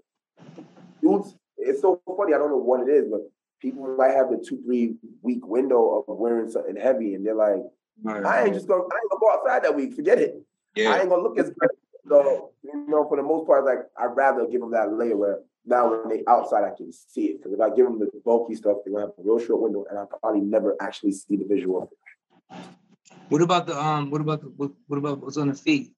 dudes, 1.01 1.35
it's 1.57 1.81
so 1.81 2.01
funny. 2.17 2.33
I 2.33 2.37
don't 2.37 2.49
know 2.49 2.57
what 2.57 2.87
it 2.87 2.91
is, 2.91 3.09
but 3.09 3.21
people 3.61 3.95
might 3.97 4.13
have 4.13 4.31
a 4.31 4.37
two, 4.37 4.61
three 4.63 4.95
week 5.21 5.45
window 5.45 6.05
of 6.07 6.17
wearing 6.17 6.49
something 6.49 6.75
heavy, 6.75 7.15
and 7.15 7.25
they're 7.25 7.35
like, 7.35 7.63
right. 8.03 8.25
I 8.25 8.43
ain't 8.45 8.53
just 8.53 8.67
gonna, 8.67 8.83
I 8.83 8.85
ain't 8.85 9.11
gonna 9.11 9.19
go 9.19 9.31
outside 9.33 9.63
that 9.63 9.75
week. 9.75 9.93
Forget 9.93 10.19
it. 10.19 10.35
Yeah. 10.75 10.91
I 10.91 10.99
ain't 10.99 11.09
gonna 11.09 11.23
look 11.23 11.39
as 11.39 11.49
good. 11.49 11.69
So, 12.07 12.51
you 12.61 12.85
know, 12.87 13.07
for 13.07 13.17
the 13.17 13.23
most 13.23 13.47
part, 13.47 13.65
like 13.65 13.79
I'd 13.97 14.15
rather 14.15 14.45
give 14.45 14.61
them 14.61 14.71
that 14.71 14.93
layer 14.93 15.17
where 15.17 15.39
now 15.65 15.89
when 15.89 16.09
they 16.09 16.23
outside, 16.27 16.63
I 16.63 16.75
can 16.75 16.91
see 16.91 17.25
it. 17.25 17.37
Because 17.37 17.53
if 17.53 17.59
I 17.59 17.69
give 17.75 17.85
them 17.85 17.97
the 17.97 18.09
bulky 18.23 18.53
stuff, 18.53 18.77
they're 18.85 18.93
gonna 18.93 19.07
have 19.07 19.13
a 19.17 19.23
real 19.23 19.39
short 19.39 19.61
window, 19.61 19.85
and 19.89 19.97
I 19.97 20.05
probably 20.21 20.41
never 20.41 20.75
actually 20.79 21.13
see 21.13 21.35
the 21.35 21.45
visual. 21.45 21.91
What 23.29 23.41
about 23.41 23.65
the 23.65 23.79
um? 23.79 24.11
What 24.11 24.21
about 24.21 24.41
the 24.41 24.49
what, 24.49 24.71
what 24.87 24.97
about 24.97 25.21
what's 25.21 25.37
on 25.37 25.47
the 25.47 25.55
feet? 25.55 25.94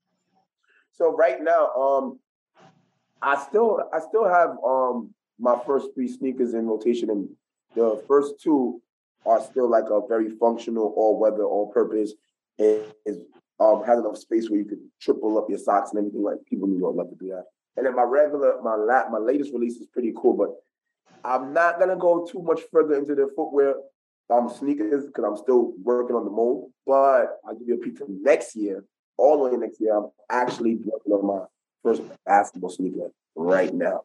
So 0.98 1.16
right 1.16 1.42
now, 1.42 1.72
um, 1.74 2.20
I 3.22 3.42
still 3.44 3.82
I 3.94 4.00
still 4.00 4.28
have 4.28 4.58
um 4.66 5.14
my 5.40 5.60
first 5.66 5.90
three 5.94 6.08
sneakers 6.08 6.56
in 6.56 6.66
rotation, 6.66 7.10
and 7.12 7.30
the 7.76 8.04
first 8.08 8.42
two 8.42 8.82
are 9.26 9.42
still 9.42 9.70
like 9.70 9.86
a 9.92 10.02
very 10.08 10.30
functional, 10.30 10.94
all 10.98 11.20
weather, 11.20 11.44
all 11.44 11.72
purpose. 11.72 12.14
It 12.58 12.96
is 13.06 13.20
um, 13.60 13.84
has 13.86 14.00
enough 14.00 14.18
space 14.18 14.50
where 14.50 14.60
you 14.60 14.66
could 14.66 14.80
triple 15.00 15.38
up 15.38 15.50
your 15.50 15.60
socks 15.60 15.92
and 15.92 16.00
everything. 16.00 16.24
Like 16.24 16.38
people 16.48 16.68
in 16.68 16.74
New 16.74 16.80
York 16.80 16.96
love 16.96 17.10
to 17.10 17.16
do 17.16 17.30
that. 17.30 17.46
And 17.76 17.86
then 17.86 17.96
my 17.96 18.04
regular, 18.04 18.60
my 18.64 18.76
lat, 18.76 19.12
my 19.12 19.20
latest 19.20 19.54
release 19.54 19.76
is 19.78 19.86
pretty 19.86 20.14
cool, 20.18 20.34
but 20.34 20.50
I'm 21.24 21.54
not 21.54 21.80
gonna 21.80 21.96
go 21.96 22.26
too 22.26 22.42
much 22.42 22.62
further 22.72 22.96
into 22.96 23.14
the 23.14 23.30
footwear 23.36 23.76
um 24.32 24.50
sneakers 24.50 25.06
because 25.06 25.24
I'm 25.24 25.38
still 25.38 25.74
working 25.84 26.16
on 26.16 26.26
the 26.26 26.32
mold. 26.32 26.72
But 26.88 27.38
I'll 27.48 27.56
give 27.56 27.68
you 27.68 27.76
a 27.76 27.78
peek 27.78 28.00
from 28.00 28.24
next 28.24 28.56
year. 28.56 28.84
All 29.18 29.38
the 29.38 29.50
way 29.50 29.58
next 29.58 29.82
year, 29.82 29.98
I'm 29.98 30.10
actually 30.30 30.76
working 30.84 31.14
on 31.14 31.26
my 31.26 31.46
first 31.84 32.04
basketball 32.26 32.70
sneaker 32.70 33.12
right 33.36 33.74
now. 33.74 34.02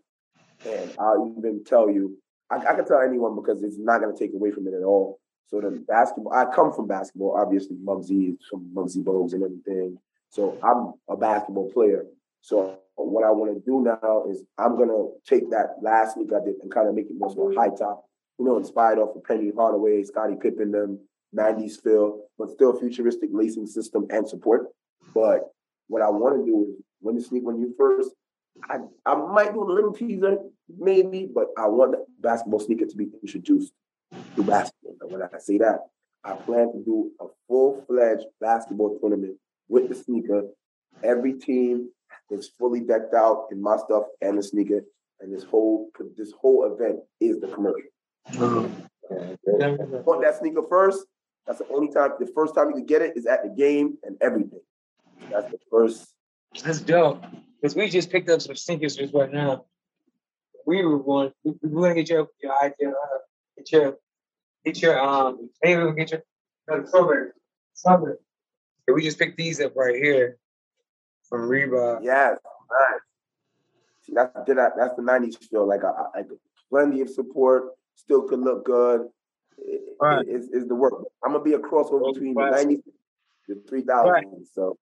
And 0.67 0.95
I'll 0.99 1.35
even 1.39 1.65
tell 1.65 1.91
you 1.91 2.17
I, 2.53 2.57
I 2.57 2.75
can 2.75 2.87
tell 2.87 3.01
anyone 3.01 3.35
because 3.35 3.63
it's 3.63 3.79
not 3.79 4.01
going 4.01 4.15
to 4.15 4.19
take 4.19 4.35
away 4.35 4.51
from 4.51 4.67
it 4.67 4.75
at 4.75 4.83
all. 4.83 5.19
So 5.49 5.61
the 5.61 5.71
basketball, 5.87 6.33
I 6.33 6.45
come 6.55 6.73
from 6.73 6.87
basketball, 6.87 7.37
obviously 7.37 7.77
Muggsy 7.77 8.37
from 8.49 8.71
Muggsy 8.75 9.03
Bogues 9.03 9.33
and 9.33 9.43
everything. 9.43 9.99
So 10.31 10.59
I'm 10.63 10.95
a 11.09 11.17
basketball 11.17 11.71
player. 11.73 12.05
So 12.41 12.79
what 12.95 13.25
I 13.25 13.31
want 13.31 13.55
to 13.55 13.61
do 13.61 13.83
now 13.83 14.25
is 14.31 14.43
I'm 14.59 14.79
gonna 14.79 15.09
take 15.27 15.51
that 15.51 15.77
last 15.83 16.15
sneaker 16.15 16.41
I 16.41 16.45
did 16.45 16.57
and 16.63 16.73
kind 16.73 16.89
of 16.89 16.95
make 16.95 17.07
it 17.07 17.19
more 17.19 17.31
so 17.31 17.53
high 17.55 17.69
top, 17.69 18.05
you 18.39 18.45
know, 18.45 18.57
inspired 18.57 18.99
off 18.99 19.15
of 19.15 19.25
Penny 19.25 19.53
Hardaway, 19.55 20.03
Scottie 20.05 20.37
Pippen, 20.41 20.73
them 20.73 21.01
90s 21.37 21.83
feel, 21.83 22.25
but 22.39 22.51
still 22.51 22.79
futuristic 22.79 23.31
lacing 23.33 23.67
system 23.67 24.07
and 24.11 24.27
support. 24.27 24.69
But 25.15 25.51
what 25.89 26.03
I 26.03 26.11
want 26.11 26.41
to 26.41 26.45
do 26.45 26.67
is 26.71 26.85
when 27.01 27.17
the 27.17 27.23
sneak 27.23 27.45
when 27.45 27.59
you 27.59 27.75
first, 27.79 28.11
I, 28.69 28.79
I 29.07 29.15
might 29.15 29.53
do 29.53 29.63
a 29.63 29.73
little 29.73 29.93
teaser, 29.93 30.39
maybe, 30.79 31.29
but 31.33 31.47
I 31.59 31.67
want 31.69 31.93
the 31.93 32.05
basketball 32.21 32.61
sneaker 32.61 32.87
to 32.87 32.97
be 32.97 33.09
introduced 33.23 33.73
to 34.37 34.43
basketball. 34.43 34.97
And 35.01 35.11
when 35.13 35.23
I 35.23 35.39
say 35.39 35.59
that, 35.59 35.81
I 36.25 36.35
plan 36.35 36.73
to 36.73 36.83
do 36.85 37.11
a 37.21 37.27
full-fledged 37.49 38.27
basketball 38.41 38.99
tournament 39.01 39.37
with 39.69 39.89
the 39.89 39.95
sneaker. 39.95 40.45
Every 41.03 41.35
team 41.35 41.89
is 42.31 42.49
fully 42.59 42.81
decked 42.81 43.15
out 43.15 43.49
in 43.51 43.61
my 43.61 43.77
stuff 43.77 44.05
and 44.21 44.39
the 44.39 44.43
sneaker. 44.43 44.83
And 45.21 45.35
this 45.35 45.45
whole 45.45 45.91
this 46.17 46.33
whole 46.33 46.73
event 46.73 47.01
is 47.21 47.41
the 47.41 47.49
commercial. 47.49 47.89
Mm-hmm. 48.33 50.05
Want 50.05 50.23
that 50.23 50.39
sneaker 50.39 50.63
first? 50.69 51.07
That's 51.47 51.59
the 51.59 51.69
only 51.69 51.93
time. 51.93 52.13
The 52.19 52.31
first 52.35 52.55
time 52.55 52.69
you 52.69 52.77
can 52.77 52.87
get 52.87 53.03
it 53.03 53.17
is 53.17 53.27
at 53.27 53.43
the 53.43 53.51
game 53.51 53.99
and 54.05 54.17
everything. 54.21 54.62
That's 55.33 55.51
the 55.51 55.59
first. 55.71 56.15
That's 56.65 56.81
dope. 56.81 57.23
Because 57.61 57.75
we 57.75 57.89
just 57.89 58.11
picked 58.11 58.29
up 58.29 58.43
some 58.43 58.57
sneakers 58.57 58.97
just 58.97 59.15
right 59.15 59.33
now. 59.33 59.65
We 60.67 60.85
were 60.85 60.99
going. 60.99 61.33
We, 61.45 61.53
we 61.63 61.69
want 61.71 61.91
to 61.91 61.95
get 61.95 62.09
your 62.09 62.29
your 62.43 62.53
idea. 62.63 62.91
Uh, 62.91 63.19
get 63.57 63.73
your 63.73 63.97
get 64.65 64.83
your 64.83 65.01
um. 65.01 65.51
Maybe 65.63 65.83
we'll 65.83 65.93
get 65.93 66.11
your 66.11 66.23
uh, 66.71 66.85
strawberry. 66.87 67.31
Strawberry. 67.75 68.17
We 68.93 69.03
just 69.03 69.19
picked 69.19 69.37
these 69.37 69.61
up 69.61 69.75
right 69.77 69.97
here 69.97 70.39
from 71.29 71.49
Reebok. 71.49 72.01
Yes, 72.03 72.39
nice. 72.71 73.01
See, 74.03 74.13
that's 74.15 74.33
that, 74.47 74.73
that's 74.77 74.97
the 74.97 75.03
'90s 75.03 75.39
feel. 75.49 75.67
Like 75.67 75.85
I, 75.85 76.21
I, 76.21 76.23
plenty 76.69 77.01
of 77.01 77.09
support, 77.09 77.71
still 77.95 78.23
could 78.23 78.41
look 78.41 78.65
good. 78.65 79.09
right. 80.01 80.27
Is 80.29 80.49
is 80.51 80.69
the 80.69 80.75
work. 80.75 80.95
I'm 81.25 81.33
gonna 81.33 81.45
be 81.45 81.55
a 81.55 81.59
crossover 81.59 82.13
between 82.13 82.35
the 82.35 82.41
'90s 82.41 82.83
the 83.49 83.63
3000. 83.69 84.11
Right. 84.11 84.25
So 84.55 84.79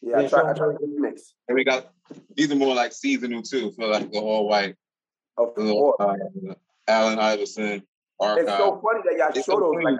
yeah, 0.00 0.20
yeah, 0.20 0.26
I 0.26 0.28
try, 0.28 0.50
I 0.50 0.54
try 0.54 0.72
to 0.72 0.78
mix. 0.82 1.34
And 1.48 1.56
we 1.56 1.64
got 1.64 1.92
these 2.36 2.50
are 2.50 2.56
more 2.56 2.74
like 2.74 2.92
seasonal 2.92 3.42
too, 3.42 3.72
for 3.72 3.86
like 3.86 4.10
the 4.12 4.20
all 4.20 4.48
white. 4.48 4.76
Of 5.36 5.54
course. 5.54 5.96
Uh, 6.00 6.54
Allen 6.86 7.18
Iverson. 7.18 7.82
Archive. 8.20 8.48
It's 8.48 8.56
so 8.56 8.80
funny 8.82 9.00
that 9.04 9.16
y'all 9.16 9.42
show 9.42 9.60
those. 9.60 9.84
Like 9.84 9.98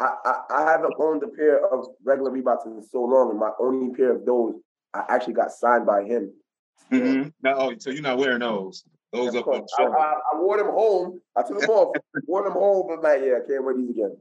I, 0.00 0.14
I, 0.24 0.40
I 0.50 0.70
haven't 0.70 0.94
owned 0.98 1.22
a 1.22 1.28
pair 1.28 1.66
of 1.72 1.86
regular 2.04 2.30
Reeboks 2.30 2.66
in 2.66 2.82
so 2.82 3.02
long, 3.02 3.30
and 3.30 3.38
my 3.38 3.50
only 3.58 3.94
pair 3.94 4.16
of 4.16 4.26
those 4.26 4.54
I 4.94 5.04
actually 5.08 5.34
got 5.34 5.52
signed 5.52 5.86
by 5.86 6.02
him. 6.02 6.32
Mm-hmm. 6.90 7.28
No, 7.42 7.54
oh, 7.54 7.74
so 7.78 7.90
you're 7.90 8.02
not 8.02 8.18
wearing 8.18 8.40
those. 8.40 8.84
Those 9.12 9.34
up 9.34 9.46
on 9.48 9.64
I, 9.78 9.82
I, 9.82 10.14
I, 10.32 10.40
wore 10.40 10.56
them 10.56 10.68
home. 10.68 11.20
I 11.36 11.42
took 11.42 11.60
them 11.60 11.70
off, 11.70 11.96
wore 12.26 12.44
them 12.44 12.52
home, 12.52 12.86
but 12.88 13.02
like, 13.02 13.22
yeah, 13.24 13.38
I 13.42 13.46
can't 13.46 13.64
wear 13.64 13.74
these 13.76 13.90
again. 13.90 14.16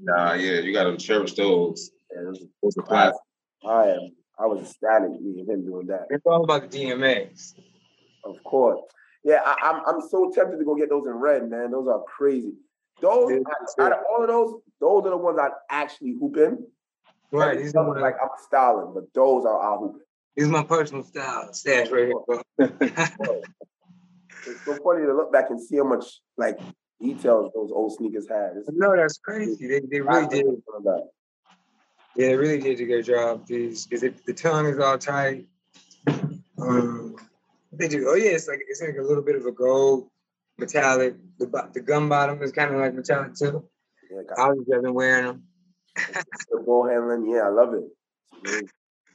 Nah, 0.00 0.34
yeah, 0.34 0.60
you 0.60 0.72
gotta 0.72 0.96
cherish 0.96 1.34
those. 1.34 1.90
Yeah, 2.14 2.22
those, 2.24 2.44
those 2.62 2.76
are 2.78 2.82
classic. 2.82 3.20
I 3.66 3.88
am. 3.88 4.12
I 4.40 4.46
was 4.46 4.66
ecstatic 4.66 5.10
me 5.20 5.40
and 5.40 5.48
him 5.48 5.64
doing 5.64 5.86
that. 5.88 6.06
It's 6.08 6.24
all 6.24 6.44
about 6.44 6.70
the 6.70 6.78
DMAs. 6.78 7.54
Of 8.24 8.42
course. 8.42 8.80
Yeah, 9.22 9.40
I, 9.44 9.68
am 9.68 9.76
I'm, 9.76 9.96
I'm 9.96 10.08
so 10.08 10.32
tempted 10.34 10.58
to 10.58 10.64
go 10.64 10.74
get 10.74 10.88
those 10.88 11.06
in 11.06 11.12
red, 11.12 11.50
man. 11.50 11.70
Those 11.70 11.88
are 11.88 12.02
crazy. 12.04 12.54
Those 13.02 13.42
out 13.78 13.92
of 13.92 13.98
all 14.10 14.22
of 14.22 14.28
those, 14.28 14.54
those 14.80 15.04
are 15.04 15.10
the 15.10 15.16
ones 15.16 15.38
I 15.40 15.50
actually 15.70 16.14
hoop 16.18 16.36
in. 16.36 16.66
Right. 17.30 17.58
These 17.58 17.74
are 17.74 18.00
like 18.00 18.16
I'm 18.20 18.28
styling, 18.46 18.92
but 18.94 19.04
those 19.14 19.44
are 19.44 19.58
our 19.58 19.78
hooping. 19.78 20.00
These 20.36 20.46
are 20.46 20.50
my 20.50 20.64
personal 20.64 21.04
style 21.04 21.52
stash 21.52 21.90
right 21.90 22.06
here, 22.06 22.14
bro. 22.26 22.42
it's 22.58 24.64
so 24.64 24.76
funny 24.82 25.06
to 25.06 25.14
look 25.14 25.32
back 25.32 25.50
and 25.50 25.60
see 25.60 25.76
how 25.76 25.84
much 25.84 26.20
like 26.36 26.58
details 27.00 27.52
those 27.54 27.70
old 27.72 27.96
sneakers 27.96 28.28
had. 28.28 28.52
It's, 28.56 28.68
no, 28.72 28.96
that's 28.96 29.18
crazy. 29.18 29.66
They, 29.66 29.80
they 29.80 30.00
really 30.00 30.28
did. 30.28 30.46
Yeah, 32.20 32.26
they 32.26 32.36
really 32.36 32.58
did 32.58 32.78
a 32.78 32.84
good 32.84 33.06
job. 33.06 33.46
These 33.46 33.86
because 33.86 34.02
the 34.26 34.34
tongue 34.34 34.66
is 34.66 34.78
all 34.78 34.98
tight. 34.98 35.46
Um, 36.60 37.16
they 37.72 37.88
do. 37.88 38.10
Oh 38.10 38.14
yeah, 38.14 38.32
it's 38.32 38.46
like 38.46 38.60
it's 38.68 38.82
like 38.82 38.96
a 38.98 39.02
little 39.02 39.22
bit 39.22 39.36
of 39.36 39.46
a 39.46 39.52
gold 39.52 40.10
metallic. 40.58 41.14
The 41.38 41.46
the 41.72 41.80
gum 41.80 42.10
bottom 42.10 42.42
is 42.42 42.52
kind 42.52 42.74
of 42.74 42.78
like 42.78 42.92
metallic 42.92 43.36
too. 43.36 43.64
Yeah, 44.10 44.20
I 44.36 44.50
was 44.50 44.66
been 44.68 44.92
wearing 44.92 45.24
them. 45.28 45.44
the 46.50 46.62
ball 46.62 46.86
handling, 46.86 47.26
yeah, 47.26 47.44
I 47.44 47.48
love 47.48 47.72
it. 47.72 48.70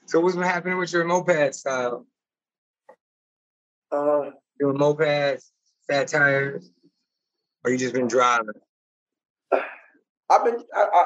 So 0.08 0.20
what's 0.20 0.36
been 0.36 0.44
happening 0.44 0.80
with 0.80 0.92
your 0.92 1.06
moped 1.06 1.54
style? 1.54 2.08
Uh, 3.92 4.32
doing 4.60 4.80
mopeds, 4.80 5.52
fat 5.88 6.08
tires, 6.08 6.72
or 7.64 7.70
you 7.70 7.78
just 7.78 7.94
been 7.94 8.08
driving? 8.08 8.56
I've 9.52 10.44
been. 10.44 10.58
I, 10.76 10.86
I, 10.92 11.06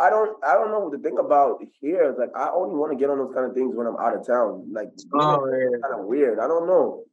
I 0.00 0.10
don't. 0.10 0.36
I 0.44 0.54
don't 0.54 0.70
know 0.70 0.78
what 0.80 0.92
to 0.92 1.02
think 1.02 1.18
about 1.18 1.60
here. 1.80 2.14
Like 2.16 2.30
I 2.36 2.50
only 2.50 2.76
want 2.76 2.92
to 2.92 2.98
get 2.98 3.10
on 3.10 3.18
those 3.18 3.34
kind 3.34 3.46
of 3.46 3.54
things 3.54 3.74
when 3.74 3.86
I'm 3.86 3.96
out 3.96 4.16
of 4.16 4.26
town. 4.26 4.72
Like 4.72 4.90
oh, 5.14 5.40
kind 5.82 6.00
of 6.00 6.06
weird. 6.06 6.38
I 6.38 6.46
don't 6.46 6.66
know. 6.66 7.04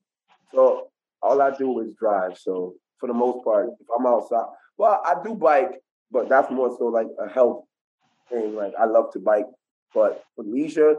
So 0.53 0.89
all 1.21 1.41
I 1.41 1.55
do 1.57 1.79
is 1.79 1.95
drive. 1.95 2.37
So 2.37 2.75
for 2.99 3.07
the 3.07 3.13
most 3.13 3.43
part, 3.43 3.69
if 3.79 3.87
I'm 3.97 4.05
outside, 4.05 4.45
well, 4.77 5.01
I 5.03 5.15
do 5.23 5.33
bike, 5.33 5.81
but 6.11 6.29
that's 6.29 6.51
more 6.51 6.75
so 6.77 6.85
like 6.85 7.07
a 7.19 7.27
health 7.27 7.65
thing. 8.29 8.55
Like 8.55 8.73
I 8.79 8.85
love 8.85 9.11
to 9.13 9.19
bike, 9.19 9.47
but 9.93 10.23
for 10.35 10.43
leisure, 10.43 10.95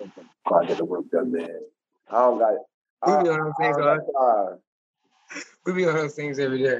I 0.00 0.64
get 0.66 0.76
the 0.78 0.84
work 0.84 1.10
done, 1.10 1.32
man. 1.32 1.48
I 2.10 2.18
don't 2.18 2.38
got. 2.38 2.54
We 3.04 3.24
be 3.24 3.30
on 3.30 3.40
those 3.40 3.54
things, 3.58 3.76
We 5.66 5.72
be 5.72 5.86
on 5.88 5.96
those 5.96 6.14
things 6.14 6.38
every 6.38 6.62
day. 6.62 6.78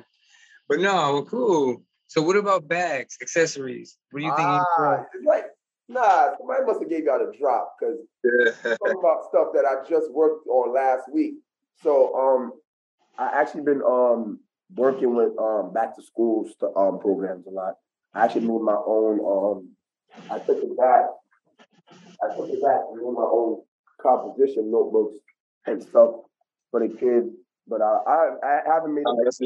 But 0.69 0.79
no, 0.79 0.95
well, 0.95 1.25
cool. 1.25 1.83
So 2.13 2.21
what 2.21 2.37
about 2.37 2.69
bags, 2.69 3.17
accessories? 3.23 3.97
What 4.11 4.21
do 4.21 4.27
you 4.27 4.33
think? 4.37 4.63
Ah, 4.79 5.03
it's 5.15 5.25
like, 5.25 5.47
nah, 5.89 6.37
somebody 6.37 6.63
must 6.67 6.81
have 6.81 6.91
gave 6.91 7.05
y'all 7.05 7.27
a 7.27 7.35
drop 7.39 7.75
because 7.81 7.97
talking 8.79 8.99
about 9.01 9.25
stuff 9.31 9.49
that 9.55 9.65
I 9.65 9.89
just 9.89 10.13
worked 10.13 10.47
on 10.47 10.75
last 10.75 11.11
week. 11.11 11.37
So 11.83 12.15
um 12.15 12.53
I 13.19 13.41
actually 13.41 13.63
been 13.63 13.81
um 13.81 14.41
working 14.75 15.17
with 15.17 15.33
um 15.39 15.73
back 15.73 15.97
to 15.97 16.03
school 16.03 16.45
st- 16.45 16.77
um 16.77 17.01
programs 17.01 17.47
a 17.47 17.51
lot. 17.51 17.77
I 18.13 18.27
actually 18.27 18.43
made 18.43 18.61
my 18.61 18.77
own 18.77 19.19
um 19.25 19.71
I 20.31 20.37
took 20.37 20.63
it 20.63 20.77
back 20.77 21.07
I 22.23 22.37
took 22.37 22.51
it 22.51 22.63
back 22.63 22.81
and 22.91 23.01
made 23.01 23.15
my 23.15 23.25
own 23.25 23.63
composition 24.03 24.71
notebooks 24.71 25.17
and 25.65 25.83
stuff 25.83 26.11
for 26.71 26.87
the 26.87 26.95
kids. 26.95 27.31
But 27.69 27.81
I 27.83 27.99
I, 28.07 28.31
I 28.45 28.75
haven't 28.75 28.95
made. 28.95 29.05
Oh, 29.07 29.17
I'm 29.19 29.25
just 29.25 29.41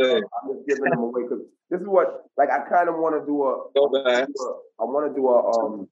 giving 0.66 0.84
them 0.84 0.98
away 0.98 1.22
because 1.22 1.44
this 1.70 1.80
is 1.80 1.86
what 1.86 2.24
like 2.36 2.50
I 2.50 2.60
kind 2.68 2.88
of 2.88 2.96
want 2.96 3.20
to 3.20 3.26
do 3.26 3.42
a. 3.44 3.70
Go 3.74 3.88
back. 3.88 4.28
I 4.80 4.84
want 4.84 5.12
to 5.12 5.14
do 5.14 5.28
a 5.28 5.64
um 5.64 5.88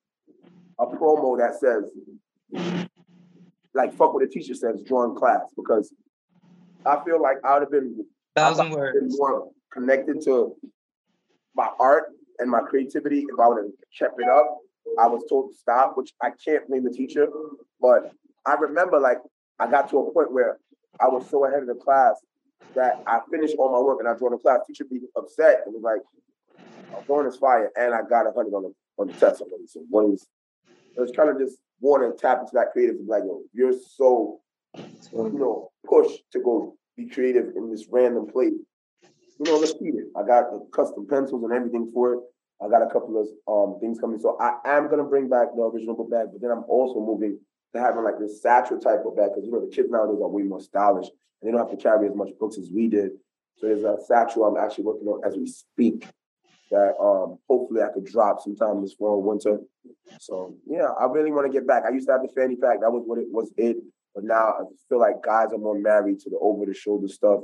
a 0.79 0.87
promo 0.87 1.39
that 1.39 1.59
says 1.61 1.91
like 3.75 3.95
fuck 3.97 4.13
what 4.13 4.23
the 4.23 4.29
teacher 4.29 4.55
says 4.55 4.83
drawing 4.87 5.17
class 5.17 5.43
because 5.57 5.93
I 6.85 7.03
feel 7.05 7.21
like 7.23 7.37
I 7.45 7.55
would 7.55 7.63
have 7.63 7.71
been 7.71 8.05
thousand 8.35 8.71
words 8.71 8.99
been 8.99 9.09
more 9.11 9.51
connected 9.73 10.21
to 10.25 10.57
my 11.55 11.69
art 11.79 12.07
and 12.39 12.51
my 12.51 12.61
creativity 12.61 13.21
if 13.21 13.39
I 13.39 13.47
would 13.49 13.59
have 13.59 13.73
kept 13.97 14.21
it 14.21 14.29
up 14.29 14.59
I 14.99 15.07
was 15.07 15.25
told 15.29 15.51
to 15.51 15.57
stop, 15.57 15.97
which 15.97 16.13
I 16.23 16.31
can't 16.45 16.67
blame 16.69 16.85
the 16.85 16.91
teacher. 16.91 17.29
But 17.81 18.13
I 18.47 18.55
remember 18.55 19.01
like 19.01 19.19
I 19.59 19.71
got 19.71 19.89
to 19.91 19.99
a 19.99 20.13
point 20.13 20.33
where 20.33 20.59
I 21.01 21.09
was 21.09 21.29
so 21.31 21.45
ahead 21.47 21.61
of 21.61 21.69
the 21.69 21.75
class 21.75 22.15
that 22.75 23.03
I 23.07 23.21
finished 23.31 23.55
all 23.59 23.73
my 23.73 23.81
work 23.81 23.99
and 24.01 24.09
I 24.09 24.19
joined 24.19 24.35
the 24.35 24.39
class. 24.39 24.61
Teacher 24.67 24.85
be 24.85 25.01
upset 25.17 25.63
and 25.65 25.75
was 25.75 25.83
like, 25.83 26.01
I'm 26.97 27.05
going 27.07 27.27
as 27.27 27.37
fire, 27.37 27.71
and 27.77 27.95
I 27.95 28.01
got 28.09 28.27
a 28.27 28.33
hundred 28.33 28.55
on 28.55 28.63
the 28.63 28.75
on 28.99 29.07
the 29.09 29.13
test 29.15 29.41
already. 29.41 29.67
So 29.67 29.81
one 29.91 30.13
is 30.13 30.27
kind 31.17 31.29
of 31.29 31.39
just 31.39 31.59
wanting 31.81 32.13
to 32.13 32.17
tap 32.17 32.41
into 32.41 32.53
that 32.55 32.73
creative 32.73 32.97
and 32.97 33.09
like, 33.09 33.23
yo, 33.25 33.43
you're 33.53 33.73
so 33.97 34.41
you 34.77 35.39
know 35.39 35.71
pushed 35.89 36.23
to 36.33 36.41
go 36.41 36.77
be 36.97 37.07
creative 37.09 37.57
in 37.57 37.71
this 37.71 37.87
random 37.91 38.27
place. 38.27 38.53
You 39.03 39.51
know, 39.51 39.59
let's 39.59 39.73
feed 39.73 39.95
it. 39.95 40.07
I 40.17 40.25
got 40.25 40.51
the 40.51 40.67
custom 40.73 41.07
pencils 41.09 41.43
and 41.43 41.53
everything 41.53 41.91
for 41.93 42.15
it. 42.15 42.21
I 42.65 42.69
got 42.69 42.83
a 42.83 42.87
couple 42.87 43.21
of 43.21 43.27
um, 43.51 43.81
things 43.81 43.99
coming. 43.99 44.21
So 44.21 44.39
I 44.41 44.57
am 44.65 44.89
gonna 44.89 45.05
bring 45.05 45.29
back 45.29 45.49
the 45.55 45.63
original 45.63 45.97
book 45.97 46.11
bag, 46.11 46.29
but 46.33 46.41
then 46.41 46.51
I'm 46.51 46.65
also 46.69 47.01
moving 47.01 47.39
to 47.75 47.81
having 47.81 48.05
like 48.05 48.19
this 48.19 48.41
satchel 48.41 48.79
type 48.79 49.05
of 49.05 49.17
bag 49.17 49.31
because 49.35 49.45
you 49.45 49.53
know 49.53 49.61
the 49.61 49.75
kids 49.75 49.91
nowadays 49.91 50.21
are 50.23 50.29
way 50.29 50.43
more 50.43 50.61
stylish 50.61 51.09
and 51.09 51.49
they 51.49 51.51
don't 51.51 51.67
have 51.67 51.77
to 51.77 51.83
carry 51.83 52.09
as 52.09 52.15
much 52.15 52.31
books 52.39 52.59
as 52.59 52.71
we 52.71 52.89
did. 52.89 53.13
So 53.57 53.67
there's 53.67 53.85
a 53.85 53.97
satchel 54.07 54.45
I'm 54.45 54.63
actually 54.63 54.85
working 54.85 55.09
on 55.09 55.21
as 55.25 55.37
we 55.37 55.47
speak 55.47 56.07
that 56.71 56.95
um, 57.01 57.39
hopefully 57.49 57.83
I 57.83 57.93
could 57.93 58.05
drop 58.05 58.41
sometime 58.41 58.83
this 58.83 58.95
fall 58.95 59.23
winter. 59.23 59.59
So 60.21 60.57
yeah, 60.67 60.89
I 60.99 61.05
really 61.07 61.31
want 61.31 61.47
to 61.47 61.53
get 61.53 61.67
back. 61.67 61.85
I 61.87 61.91
used 61.91 62.07
to 62.09 62.13
have 62.13 62.23
the 62.23 62.29
fanny 62.29 62.57
pack. 62.57 62.81
That 62.81 62.91
was 62.91 63.03
what 63.07 63.19
it 63.19 63.27
was 63.31 63.53
it. 63.57 63.77
But 64.15 64.25
now 64.25 64.55
I 64.61 64.63
feel 64.89 65.01
like 65.01 65.23
guys 65.23 65.53
are 65.53 65.59
more 65.59 65.79
married 65.79 66.21
to 66.21 66.31
the 66.31 66.39
over 66.41 66.65
the 66.67 66.75
shoulder 66.75 67.09
stuff. 67.09 67.41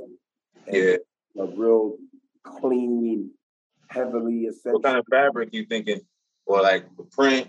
yeah. 0.71 0.95
A 1.39 1.45
real 1.45 1.97
clean 2.43 3.31
heavily 3.87 4.45
essential. 4.45 4.79
What 4.79 4.83
kind 4.83 4.97
of 4.97 5.05
fabric 5.09 5.49
you 5.53 5.65
thinking, 5.65 6.01
or 6.45 6.61
like 6.61 6.85
the 6.97 7.03
print? 7.03 7.47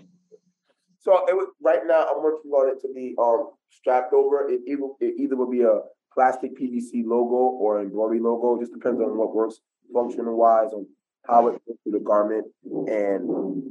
So 1.03 1.25
it 1.27 1.35
was 1.35 1.49
right 1.61 1.81
now. 1.85 2.07
I'm 2.09 2.23
working 2.23 2.51
on 2.51 2.69
it 2.69 2.81
to 2.81 2.93
be 2.93 3.13
um 3.19 3.51
strapped 3.69 4.13
over. 4.13 4.49
It, 4.49 4.61
it, 4.65 4.79
it 5.01 5.15
either 5.19 5.35
will 5.35 5.51
be 5.51 5.61
a 5.61 5.79
plastic 6.13 6.57
PVC 6.57 7.03
logo 7.05 7.35
or 7.35 7.81
embroidery 7.81 8.19
logo. 8.19 8.59
Just 8.59 8.73
depends 8.73 9.01
on 9.01 9.17
what 9.17 9.35
works 9.35 9.59
functional 9.93 10.37
wise 10.37 10.71
on 10.71 10.87
how 11.27 11.47
it 11.47 11.61
goes 11.67 11.77
through 11.83 11.93
the 11.93 11.99
garment 11.99 12.45
and 12.63 13.23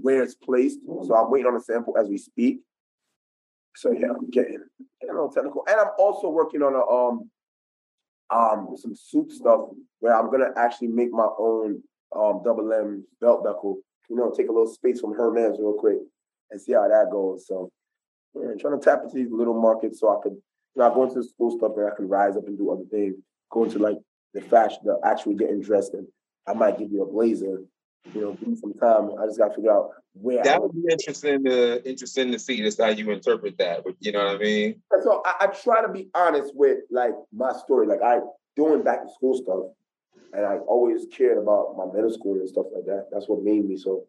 where 0.03 0.23
it's 0.23 0.35
placed. 0.35 0.79
So 1.07 1.15
I'm 1.15 1.31
waiting 1.31 1.47
on 1.47 1.57
a 1.57 1.61
sample 1.61 1.97
as 1.99 2.09
we 2.09 2.19
speak. 2.19 2.61
So 3.77 3.93
yeah, 3.93 4.09
I'm 4.11 4.29
getting, 4.29 4.59
getting 5.01 5.11
a 5.11 5.15
little 5.15 5.31
technical. 5.31 5.65
And 5.67 5.81
I'm 5.81 5.93
also 5.99 6.29
working 6.29 6.63
on 6.63 6.75
a 6.75 6.85
um 6.87 7.31
um 8.29 8.77
some 8.77 8.95
suit 8.95 9.33
stuff 9.33 9.69
where 10.01 10.15
I'm 10.15 10.31
gonna 10.31 10.51
actually 10.57 10.89
make 10.89 11.11
my 11.11 11.29
own 11.39 11.83
um 12.15 12.43
double 12.45 12.71
M 12.75 13.07
belt 13.23 13.43
buckle. 13.43 13.79
You 14.11 14.17
know, 14.17 14.31
take 14.31 14.51
a 14.51 14.53
little 14.53 14.71
space 14.71 15.01
from 15.01 15.15
Hermes 15.15 15.57
real 15.59 15.73
quick 15.73 15.97
and 16.53 16.61
see 16.61 16.73
how 16.73 16.87
that 16.87 17.11
goes. 17.11 17.47
So 17.47 17.71
yeah, 18.35 18.55
trying 18.61 18.79
to 18.79 18.85
tap 18.85 19.01
into 19.03 19.17
these 19.17 19.31
little 19.31 19.61
markets 19.61 19.99
so 20.01 20.17
I 20.17 20.23
could 20.23 20.33
you 20.75 20.81
know, 20.81 20.91
I 20.91 20.95
go 20.95 21.03
into 21.05 21.17
the 21.17 21.25
school 21.25 21.57
stuff 21.57 21.73
and 21.77 21.87
I 21.87 21.95
can 21.95 22.09
rise 22.09 22.37
up 22.37 22.47
and 22.47 22.57
do 22.57 22.71
other 22.71 22.85
things. 22.91 23.17
Go 23.51 23.65
into 23.65 23.79
like 23.79 23.99
the 24.33 24.41
fashion, 24.41 24.79
the 24.85 24.99
actually 25.05 25.35
getting 25.35 25.61
dressed 25.61 25.95
and 25.95 26.07
I 26.47 26.55
might 26.55 26.79
give 26.79 26.91
you 26.91 27.03
a 27.03 27.07
blazer. 27.11 27.63
You 28.15 28.21
know, 28.21 28.33
give 28.33 28.49
me 28.49 28.57
some 28.57 28.75
time. 28.75 29.13
I 29.21 29.27
just 29.27 29.39
got 29.39 29.49
to 29.49 29.55
figure 29.55 29.71
out 29.71 29.91
where. 30.15 30.43
That 30.43 30.61
would 30.61 30.73
be 30.73 30.83
interesting 30.91 31.45
to 31.45 31.89
interesting 31.89 32.33
to 32.33 32.39
see 32.39 32.57
just 32.59 32.81
how 32.81 32.89
you 32.89 33.11
interpret 33.11 33.59
that. 33.59 33.85
But 33.85 33.95
You 34.01 34.13
know 34.13 34.25
what 34.25 34.37
I 34.37 34.39
mean? 34.39 34.83
so 35.03 35.23
I, 35.25 35.45
I 35.45 35.47
try 35.47 35.83
to 35.83 35.89
be 35.89 36.09
honest 36.15 36.53
with 36.55 36.79
like 36.91 37.13
my 37.33 37.53
story. 37.53 37.87
Like 37.87 38.03
I 38.03 38.19
doing 38.57 38.83
back 38.83 39.03
to 39.05 39.13
school 39.13 39.37
stuff, 39.37 39.67
and 40.33 40.45
I 40.45 40.57
always 40.59 41.07
cared 41.17 41.39
about 41.39 41.77
my 41.77 41.87
middle 41.95 42.13
school 42.13 42.35
and 42.35 42.49
stuff 42.49 42.67
like 42.75 42.87
that. 42.87 43.07
That's 43.13 43.29
what 43.29 43.45
made 43.45 43.65
me 43.69 43.77
so 43.77 44.05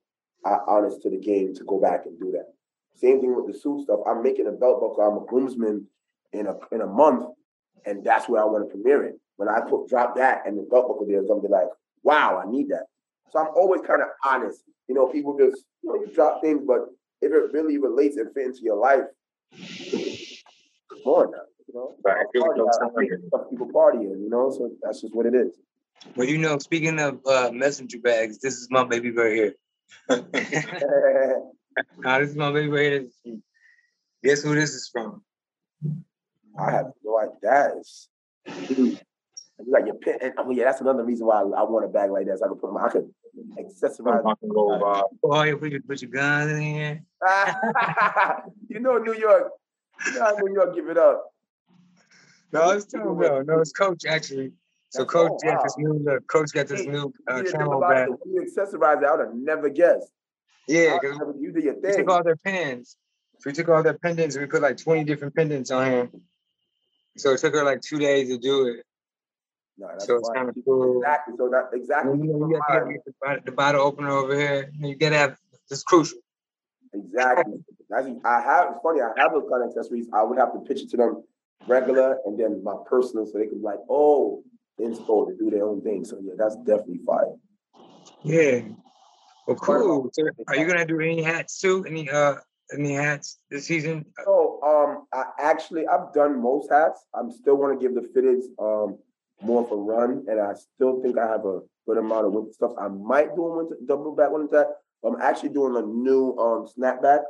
I, 0.46 0.58
honest 0.68 1.02
to 1.04 1.10
the 1.10 1.18
game 1.18 1.54
to 1.56 1.64
go 1.64 1.80
back 1.80 2.06
and 2.06 2.20
do 2.20 2.32
that. 2.32 2.54
Same 2.96 3.22
thing 3.22 3.36
with 3.36 3.48
the 3.48 3.58
suit 3.58 3.84
stuff. 3.84 4.00
I'm 4.08 4.22
making 4.22 4.48
a 4.48 4.52
belt 4.52 4.82
buckle. 4.82 5.02
I'm 5.02 5.24
a 5.24 5.26
groomsman 5.26 5.88
in 6.32 6.48
a 6.48 6.56
in 6.72 6.82
a 6.82 6.88
month, 6.88 7.26
and 7.86 8.04
that's 8.04 8.30
where 8.30 8.42
I 8.42 8.46
want 8.46 8.68
to 8.68 8.70
premiere 8.70 9.04
it. 9.04 9.20
When 9.38 9.50
I 9.50 9.62
put 9.62 9.90
drop 9.90 10.16
that 10.18 10.44
and 10.46 10.58
the 10.58 10.64
belt 10.64 10.88
buckle 10.88 11.06
there, 11.08 11.20
it's 11.20 11.28
gonna 11.28 11.42
be 11.42 11.48
like, 11.48 11.68
wow, 12.04 12.42
I 12.44 12.50
need 12.50 12.70
that. 12.70 12.86
So 13.32 13.40
I'm 13.40 13.48
always 13.56 13.82
kind 13.82 14.02
of 14.02 14.10
honest. 14.26 14.64
You 14.88 14.96
know, 14.96 15.08
people 15.08 15.38
just, 15.38 15.64
you 15.82 15.90
know, 15.90 15.96
you 15.96 16.14
drop 16.14 16.42
things, 16.42 16.62
but 16.68 16.86
if 17.22 17.32
it 17.32 17.54
really 17.54 17.78
relates 17.78 18.18
and 18.18 18.32
fit 18.34 18.46
into 18.46 18.62
your 18.62 18.78
life, 18.78 19.06
come 20.90 21.00
on 21.06 21.32
now. 21.32 21.38
You 21.68 21.74
know, 21.74 21.96
right. 22.04 22.26
party, 22.34 23.10
people 23.50 23.70
partying, 23.74 24.22
you 24.22 24.30
know, 24.30 24.52
so 24.52 24.70
that's 24.82 25.02
just 25.02 25.16
what 25.16 25.26
it 25.26 25.34
is. 25.34 25.58
Well, 26.16 26.28
you 26.28 26.38
know, 26.38 26.60
speaking 26.60 27.00
of 27.00 27.20
uh, 27.26 27.50
messenger 27.52 28.00
bags, 28.00 28.40
this 28.40 28.56
is 28.56 28.68
my 28.70 28.84
baby 28.84 29.12
right 29.12 29.34
here. 29.34 29.56
nah, 30.10 30.20
this 32.20 32.30
is 32.30 32.36
my 32.36 32.52
baby 32.52 32.68
right. 32.68 33.08
Guess 34.24 34.44
who 34.44 34.56
this 34.56 34.74
is 34.74 34.90
from? 34.90 35.24
I 36.58 36.72
have 36.72 36.92
no 37.04 37.20
idea. 37.20 37.36
That 37.42 37.78
is 37.78 38.10
like 39.68 39.86
your 39.86 39.96
pen. 39.96 40.18
And, 40.22 40.34
I 40.38 40.44
mean, 40.44 40.58
yeah, 40.58 40.66
that's 40.66 40.82
another 40.82 41.04
reason 41.04 41.28
why 41.28 41.38
I, 41.38 41.42
I, 41.42 41.64
want 41.64 41.86
a 41.86 41.88
bag 41.88 42.12
like 42.12 42.28
that. 42.28 42.40
So 42.40 42.46
I 42.46 42.48
can 42.50 42.58
put 42.58 42.74
my, 42.74 42.86
I 42.86 42.90
could 42.90 43.10
accessorize. 43.58 44.36
Oh, 45.24 45.44
you 45.44 45.58
put 45.58 45.72
your, 45.72 45.82
put 45.82 46.02
your 46.02 46.12
guns 46.12 46.52
in 46.52 46.62
here. 46.62 47.04
you 48.68 48.80
know, 48.80 48.98
New 48.98 49.16
York. 49.16 49.52
You 50.06 50.20
know 50.20 50.38
New 50.42 50.54
York 50.54 50.76
give 50.76 50.90
it 50.90 50.98
up. 50.98 51.32
No, 52.52 52.72
it's 52.72 52.86
Tom 52.86 53.20
No, 53.20 53.42
no, 53.42 53.60
it's 53.60 53.72
Coach 53.72 54.06
actually. 54.06 54.52
So 54.94 55.06
Coach 55.06 55.42
got 55.44 55.58
wow. 55.58 55.64
this 55.64 55.76
new. 55.80 56.20
Coach 56.28 56.54
got 56.54 56.68
this 56.68 56.86
new 56.86 57.12
uh, 57.28 57.42
camo 57.52 57.82
bag. 57.82 58.10
You 58.28 58.42
accessorize 58.42 59.02
it, 59.02 59.06
I 59.06 59.16
would 59.16 59.26
have 59.26 59.34
never 59.34 59.68
guessed. 59.70 60.12
Yeah, 60.68 61.00
because 61.02 61.20
you 61.40 61.52
did 61.52 61.64
your 61.64 61.74
thing. 61.74 61.92
We 61.92 61.98
took 61.98 62.10
all 62.10 62.24
their 62.24 62.36
pins. 62.36 62.96
So 63.40 63.50
we 63.50 63.54
took 63.54 63.70
all 63.70 63.82
their 63.82 63.98
pendants 63.98 64.36
and 64.36 64.44
we 64.44 64.48
put 64.48 64.62
like 64.62 64.78
20 64.78 65.04
different 65.04 65.36
pendants 65.36 65.72
on 65.72 65.92
him. 65.92 66.12
So 67.18 67.32
it 67.32 67.40
took 67.40 67.56
her 67.56 67.64
like 67.64 67.82
two 67.82 67.98
days 67.98 68.30
to 68.30 68.38
do 68.38 68.68
it. 68.68 68.86
No, 69.80 69.88
that's 69.88 70.06
so 70.06 70.18
it's 70.18 70.30
kind 70.30 70.48
of 70.48 70.56
cool. 70.64 71.00
Exactly. 71.00 71.34
So 71.40 71.50
that 71.50 71.70
exactly. 71.74 72.18
You, 72.20 72.24
know, 72.26 72.48
you 72.48 72.62
got 72.68 72.86
to 72.86 72.92
get 72.92 73.04
the 73.04 73.14
bottle, 73.20 73.42
the 73.46 73.52
bottle 73.52 73.82
opener 73.82 74.12
over 74.12 74.40
here. 74.40 74.72
You 74.78 74.96
got 74.96 75.10
to 75.10 75.18
have. 75.18 75.38
It's 75.72 75.82
crucial. 75.82 76.20
Exactly. 76.94 77.56
That's, 77.90 78.08
I 78.24 78.42
have. 78.42 78.68
It's 78.74 78.80
funny. 78.84 79.02
I 79.02 79.20
have 79.20 79.32
those 79.32 79.50
kind 79.50 79.64
of 79.64 79.70
accessories. 79.70 80.08
I 80.14 80.22
would 80.22 80.38
have 80.38 80.54
to 80.54 80.60
pitch 80.60 80.84
it 80.84 80.92
to 80.92 80.98
them 80.98 81.24
regular 81.68 82.20
and 82.26 82.40
then 82.40 82.64
my 82.64 82.76
personal, 82.88 83.26
so 83.26 83.40
they 83.40 83.48
can 83.48 83.58
be 83.58 83.64
like, 83.64 83.80
oh, 83.90 84.44
inspo 84.80 85.28
to 85.28 85.36
do 85.38 85.50
their 85.50 85.66
own 85.66 85.82
thing. 85.82 86.06
So 86.06 86.20
yeah, 86.22 86.34
that's 86.38 86.56
definitely 86.58 87.00
fire. 87.06 87.34
Yeah. 88.24 88.62
Well, 89.48 89.58
cool. 89.58 90.10
So 90.14 90.24
are 90.48 90.56
you 90.56 90.66
gonna 90.68 90.86
do 90.86 91.00
any 91.00 91.22
hats 91.22 91.60
too? 91.60 91.86
Any 91.86 92.10
uh 92.10 92.36
any 92.74 92.94
hats 92.94 93.40
this 93.50 93.66
season? 93.66 94.06
So 94.24 94.60
um, 94.64 95.06
I 95.14 95.26
actually 95.40 95.88
I've 95.88 96.14
done 96.14 96.42
most 96.42 96.72
hats. 96.72 97.06
I'm 97.14 97.32
still 97.32 97.56
want 97.56 97.80
to 97.80 97.86
give 97.86 97.96
the 97.96 98.02
fitteds 98.02 98.46
um 98.60 98.98
more 99.42 99.64
of 99.64 99.72
a 99.72 99.76
run, 99.76 100.26
and 100.28 100.40
I 100.40 100.54
still 100.54 101.02
think 101.02 101.18
I 101.18 101.28
have 101.28 101.46
a 101.46 101.60
good 101.86 101.98
amount 101.98 102.28
of 102.28 102.34
winter 102.34 102.54
stuff. 102.54 102.72
I 102.80 102.88
might 102.88 103.36
do 103.36 103.46
a 103.46 103.58
winter 103.58 103.78
double 103.86 104.16
back 104.16 104.32
winter 104.32 104.48
that. 104.52 104.68
I'm 105.06 105.22
actually 105.22 105.50
doing 105.50 105.76
a 105.76 105.82
new 105.82 106.38
um 106.38 106.66
snapback. 106.66 107.24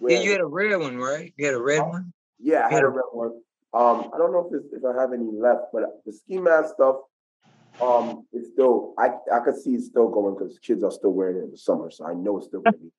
Yeah, 0.00 0.20
you 0.20 0.32
had 0.32 0.40
a 0.42 0.46
red 0.46 0.76
one, 0.76 0.98
right? 0.98 1.32
You 1.36 1.46
had 1.46 1.54
a 1.54 1.62
red 1.62 1.80
one. 1.80 2.12
Yeah, 2.38 2.66
I 2.66 2.70
had 2.70 2.82
a 2.82 2.88
red 2.88 3.04
one. 3.12 3.40
Um, 3.74 4.10
I 4.14 4.18
don't 4.18 4.32
know 4.32 4.48
if 4.52 4.62
if 4.72 4.84
I 4.84 5.00
have 5.00 5.12
any 5.12 5.28
left, 5.32 5.72
but 5.72 5.82
the 6.06 6.12
ski 6.12 6.38
mask 6.38 6.74
stuff, 6.74 6.96
um, 7.80 8.24
it's 8.32 8.50
still 8.52 8.94
I 8.98 9.08
I 9.32 9.40
could 9.40 9.56
see 9.56 9.70
it's 9.74 9.86
still 9.86 10.08
going 10.08 10.34
because 10.34 10.58
kids 10.60 10.84
are 10.84 10.92
still 10.92 11.12
wearing 11.12 11.38
it 11.38 11.44
in 11.44 11.50
the 11.50 11.58
summer, 11.58 11.90
so 11.90 12.06
I 12.06 12.14
know 12.14 12.38
it's 12.38 12.46
still 12.46 12.60
gonna 12.60 12.76
be. 12.76 12.92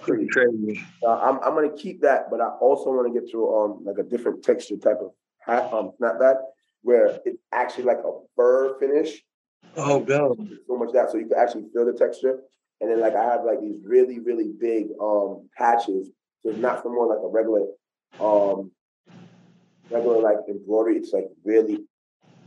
Pretty 0.00 0.26
crazy. 0.32 0.80
Uh, 1.06 1.18
I'm 1.18 1.40
I'm 1.40 1.54
gonna 1.54 1.76
keep 1.76 2.00
that, 2.00 2.30
but 2.30 2.40
I 2.40 2.48
also 2.60 2.90
want 2.90 3.12
to 3.12 3.20
get 3.20 3.30
to 3.32 3.54
um 3.54 3.84
like 3.84 3.98
a 3.98 4.02
different 4.08 4.42
texture 4.42 4.76
type 4.76 4.98
of 5.00 5.12
hat 5.40 5.70
um 5.72 5.92
snapback 6.00 6.36
where 6.82 7.20
it's 7.26 7.42
actually 7.52 7.84
like 7.84 7.98
a 7.98 8.12
fur 8.36 8.78
finish. 8.78 9.22
Oh, 9.76 10.04
no. 10.08 10.36
So 10.66 10.76
much 10.76 10.92
that 10.94 11.10
so 11.10 11.18
you 11.18 11.26
can 11.26 11.38
actually 11.38 11.66
feel 11.72 11.84
the 11.84 11.92
texture. 11.92 12.40
And 12.80 12.90
then 12.90 13.00
like 13.00 13.14
I 13.14 13.24
have 13.24 13.44
like 13.44 13.60
these 13.60 13.76
really, 13.84 14.20
really 14.20 14.52
big 14.58 14.86
um 15.00 15.48
patches. 15.56 16.08
So 16.42 16.48
it's 16.48 16.58
not 16.58 16.82
for 16.82 16.90
more 16.90 17.06
like 17.06 17.22
a 17.22 17.28
regular 17.28 17.66
um 18.18 18.70
like 19.90 20.36
embroidery. 20.48 20.96
It's 20.96 21.12
like 21.12 21.28
really 21.44 21.84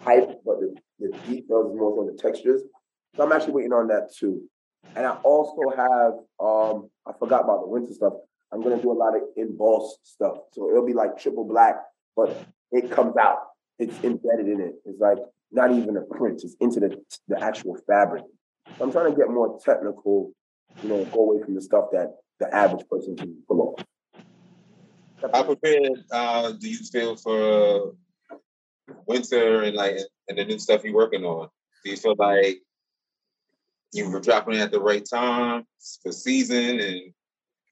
tight, 0.04 0.38
but 0.46 0.60
the, 0.60 0.76
the 1.00 1.18
details 1.28 1.76
more 1.76 2.00
on 2.00 2.08
the 2.08 2.22
textures. 2.22 2.62
So 3.16 3.24
I'm 3.24 3.32
actually 3.32 3.54
waiting 3.54 3.74
on 3.74 3.88
that 3.88 4.14
too. 4.14 4.42
And 4.96 5.06
I 5.06 5.12
also 5.24 5.70
have 5.76 6.14
um 6.40 6.90
I 7.08 7.14
forgot 7.18 7.44
about 7.44 7.62
the 7.62 7.68
winter 7.68 7.94
stuff. 7.94 8.14
I'm 8.52 8.62
gonna 8.62 8.82
do 8.82 8.92
a 8.92 8.94
lot 8.94 9.16
of 9.16 9.24
embossed 9.38 10.00
stuff. 10.04 10.38
So 10.52 10.70
it'll 10.70 10.86
be 10.86 10.94
like 10.94 11.18
triple 11.18 11.46
black, 11.46 11.76
but 12.16 12.46
it 12.72 12.92
comes 12.92 13.18
out 13.18 13.40
it's 13.80 14.04
embedded 14.04 14.48
in 14.48 14.62
it. 14.62 14.76
It's 14.86 15.00
like 15.00 15.18
not 15.52 15.72
even 15.72 15.98
a 15.98 16.02
print. 16.02 16.42
It's 16.44 16.56
into 16.60 16.80
the 16.80 17.02
the 17.28 17.42
actual 17.42 17.78
fabric. 17.88 18.24
So 18.78 18.86
I'm 18.86 18.92
trying 18.92 19.12
to 19.12 19.18
get 19.18 19.30
more 19.30 19.60
technical. 19.64 20.32
You 20.82 20.90
know, 20.90 21.06
go 21.06 21.32
away 21.32 21.44
from 21.44 21.56
the 21.56 21.62
stuff 21.62 21.86
that 21.92 22.16
the 22.40 22.54
average 22.54 22.88
person 22.90 23.16
can 23.16 23.38
pull 23.48 23.62
off. 23.62 23.86
How 25.32 25.44
prepared 25.44 26.04
uh, 26.12 26.52
do 26.52 26.70
you 26.70 26.78
feel 26.78 27.16
for 27.16 27.96
winter 29.08 29.64
and 29.64 29.76
like 29.76 29.98
and 30.28 30.38
the 30.38 30.46
new 30.46 30.60
stuff 30.60 30.84
you're 30.84 30.94
working 30.94 31.24
on? 31.24 31.50
Do 31.84 31.92
you 31.92 31.98
feel 31.98 32.16
like 32.18 32.62
you 33.94 34.10
were 34.10 34.20
dropping 34.20 34.56
at 34.56 34.72
the 34.72 34.80
right 34.80 35.06
time 35.06 35.66
for 36.02 36.12
season 36.12 36.80
and 36.80 37.14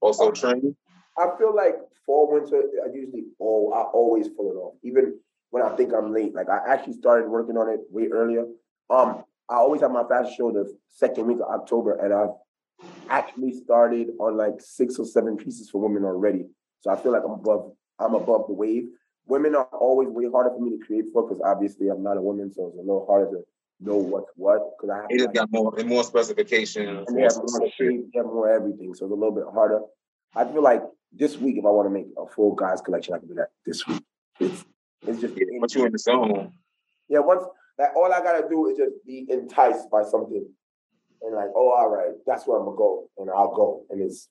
also 0.02 0.32
training? 0.32 0.76
I 1.18 1.28
feel 1.38 1.56
like 1.56 1.76
fall, 2.06 2.32
winter, 2.32 2.64
I 2.86 2.94
usually 2.94 3.26
oh 3.40 3.72
I 3.74 3.82
always 3.84 4.30
pull 4.30 4.52
it 4.52 4.56
off. 4.56 4.76
Even 4.84 5.20
when 5.52 5.64
I 5.64 5.76
think 5.76 5.94
I'm 5.94 6.14
late. 6.14 6.34
Like 6.34 6.50
I 6.50 6.60
actually 6.68 6.94
started 6.94 7.30
working 7.30 7.58
on 7.58 7.70
it 7.70 7.82
way 7.90 8.08
earlier. 8.08 8.46
Um, 8.90 9.24
I 9.50 9.56
always 9.56 9.82
have 9.82 9.92
my 9.92 10.04
fashion 10.08 10.34
show 10.36 10.52
the 10.52 10.74
second 10.88 11.28
week 11.28 11.38
of 11.38 11.62
October, 11.62 11.96
and 11.96 12.14
I've 12.14 12.90
actually 13.10 13.54
started 13.54 14.12
on 14.20 14.38
like 14.38 14.60
six 14.60 14.98
or 14.98 15.06
seven 15.06 15.38
pieces 15.38 15.70
for 15.70 15.82
women 15.82 16.04
already. 16.04 16.46
So 16.82 16.92
I 16.92 16.98
feel 16.98 17.12
like 17.12 17.24
I'm 17.24 17.32
above 17.32 17.72
I'm 18.00 18.16
above 18.16 18.48
the 18.48 18.54
wave. 18.54 18.90
Women 19.28 19.56
are 19.56 19.66
always 19.66 20.10
way 20.10 20.26
harder 20.30 20.50
for 20.50 20.60
me 20.60 20.72
to 20.78 20.86
create 20.86 21.06
for 21.14 21.24
because 21.24 21.42
obviously 21.46 21.90
I'm 21.90 22.04
not 22.04 22.18
a 22.18 22.22
woman, 22.22 22.52
so 22.52 22.68
it's 22.68 22.78
a 22.78 22.82
little 22.82 23.06
harder 23.08 23.30
to 23.32 23.44
know 23.80 23.98
what's 23.98 24.32
what. 24.36 24.60
Because 24.76 24.90
I 24.90 25.02
have 25.02 25.06
it 25.10 25.22
like, 25.22 25.34
got 25.34 25.52
more 25.52 25.74
and 25.78 25.88
more 25.88 26.04
specifications. 26.04 27.08
And 27.08 27.18
they 27.18 27.22
have 27.22 27.38
more 27.38 27.70
shape, 27.78 28.12
they 28.12 28.18
have 28.18 28.26
more 28.26 28.52
everything, 28.52 28.94
so 28.96 29.06
it's 29.06 29.12
a 29.12 29.16
little 29.16 29.32
bit 29.32 29.46
harder. 29.54 29.82
I 30.36 30.46
feel 30.46 30.64
like 30.64 30.82
this 31.12 31.38
week, 31.38 31.58
if 31.58 31.66
I 31.66 31.70
want 31.70 31.88
to 31.88 31.92
make 31.92 32.08
a 32.18 32.26
full 32.34 32.56
guys 32.56 32.82
collection, 32.82 33.14
I 33.14 33.20
can 33.20 33.28
do 33.28 33.36
that 33.36 33.50
this 33.66 33.86
week. 33.88 34.04
It's 34.40 34.66
it's 35.08 35.22
just 35.22 35.36
yeah, 35.36 35.46
once 35.52 35.76
you 35.76 35.86
in 35.86 35.92
the 35.92 36.00
zone. 36.00 36.54
Yeah, 37.08 37.20
once 37.20 37.44
that 37.78 37.92
all 37.96 38.12
I 38.12 38.22
gotta 38.22 38.48
do 38.50 38.68
is 38.70 38.78
just 38.78 38.94
be 39.06 39.28
enticed 39.30 39.90
by 39.92 40.04
something 40.04 40.48
and 41.22 41.36
like, 41.36 41.50
oh, 41.56 41.70
all 41.70 41.90
right, 41.90 42.14
that's 42.26 42.48
where 42.48 42.58
I'm 42.58 42.66
gonna 42.66 42.78
go, 42.78 43.10
and 43.18 43.30
I'll 43.30 43.54
go, 43.54 43.86
and 43.92 44.02
it's 44.02 44.30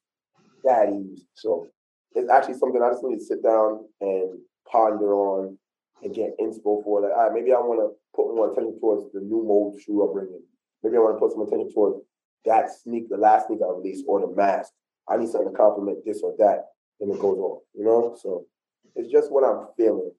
that 0.65 0.89
easy. 0.89 1.27
So 1.35 1.69
it's 2.15 2.31
actually 2.31 2.55
something 2.55 2.83
I 2.83 2.91
just 2.91 3.05
need 3.05 3.19
to 3.19 3.25
sit 3.25 3.43
down 3.43 3.85
and 4.01 4.39
ponder 4.71 5.15
on 5.15 5.59
and 6.03 6.15
get 6.15 6.39
inspo 6.41 6.83
for. 6.83 7.03
Like, 7.03 7.13
all 7.13 7.25
right, 7.29 7.33
maybe 7.33 7.53
I 7.53 7.59
want 7.59 7.81
to 7.81 7.97
put 8.15 8.35
more 8.35 8.53
attention 8.53 8.79
towards 8.81 9.13
the 9.13 9.21
new 9.21 9.45
mold 9.45 9.81
shoe 9.81 10.03
I'm 10.03 10.13
bringing. 10.13 10.43
Maybe 10.83 10.97
I 10.97 11.01
want 11.01 11.17
to 11.17 11.21
put 11.21 11.33
some 11.33 11.43
attention 11.43 11.73
towards 11.73 12.01
that 12.47 12.71
sneak, 12.71 13.09
the 13.09 13.17
last 13.17 13.47
sneak 13.47 13.61
I 13.63 13.71
released, 13.71 14.05
or 14.09 14.21
the 14.21 14.35
mask. 14.35 14.73
I 15.09 15.17
need 15.17 15.29
something 15.29 15.53
to 15.53 15.57
complement 15.57 15.99
this 16.05 16.23
or 16.23 16.35
that, 16.39 16.67
and 17.01 17.13
it 17.13 17.21
goes 17.21 17.39
on. 17.39 17.61
You 17.75 17.85
know, 17.85 18.17
so 18.21 18.47
It's 18.95 19.11
just 19.11 19.31
what 19.31 19.45
I'm 19.45 19.69
feeling. 19.77 20.13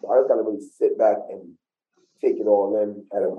So 0.00 0.10
I 0.10 0.18
just 0.18 0.28
gotta 0.28 0.42
really 0.42 0.60
sit 0.60 0.96
back 0.98 1.16
and 1.30 1.54
take 2.20 2.36
it 2.36 2.46
all 2.46 2.80
in 2.80 3.04
at 3.16 3.22
a 3.22 3.36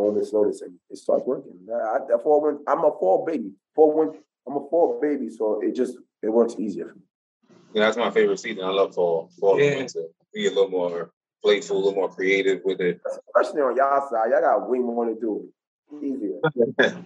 moment's 0.00 0.32
notice, 0.32 0.62
and 0.62 0.74
it 0.90 0.96
starts 0.96 1.24
working. 1.26 1.58
I, 1.70 1.98
I 2.14 2.22
fall 2.22 2.58
I'm 2.66 2.84
a 2.84 2.90
fall 2.98 3.24
baby. 3.26 3.52
Fall 3.74 3.94
when 3.94 4.20
I'm 4.46 4.56
a 4.56 4.68
fall 4.70 4.98
baby, 5.00 5.28
so 5.28 5.60
it 5.62 5.74
just 5.74 5.98
it 6.22 6.30
works 6.30 6.54
easier 6.58 6.88
for 6.88 6.94
me. 6.94 7.07
Yeah, 7.74 7.84
that's 7.84 7.96
my 7.96 8.10
favorite 8.10 8.40
season. 8.40 8.64
I 8.64 8.70
love 8.70 8.94
fall, 8.94 9.30
fall 9.38 9.60
yeah. 9.60 9.70
and 9.70 9.76
winter. 9.78 10.04
Be 10.32 10.46
a 10.46 10.50
little 10.50 10.70
more 10.70 11.10
playful, 11.42 11.76
a 11.76 11.78
little 11.78 11.94
more 11.94 12.08
creative 12.08 12.60
with 12.64 12.80
it. 12.80 13.00
Especially 13.36 13.62
on 13.62 13.76
y'all 13.76 14.08
side, 14.08 14.30
y'all 14.30 14.40
got 14.40 14.68
way 14.68 14.78
more 14.78 15.06
to 15.06 15.14
do. 15.14 15.48
Easier. 16.02 16.38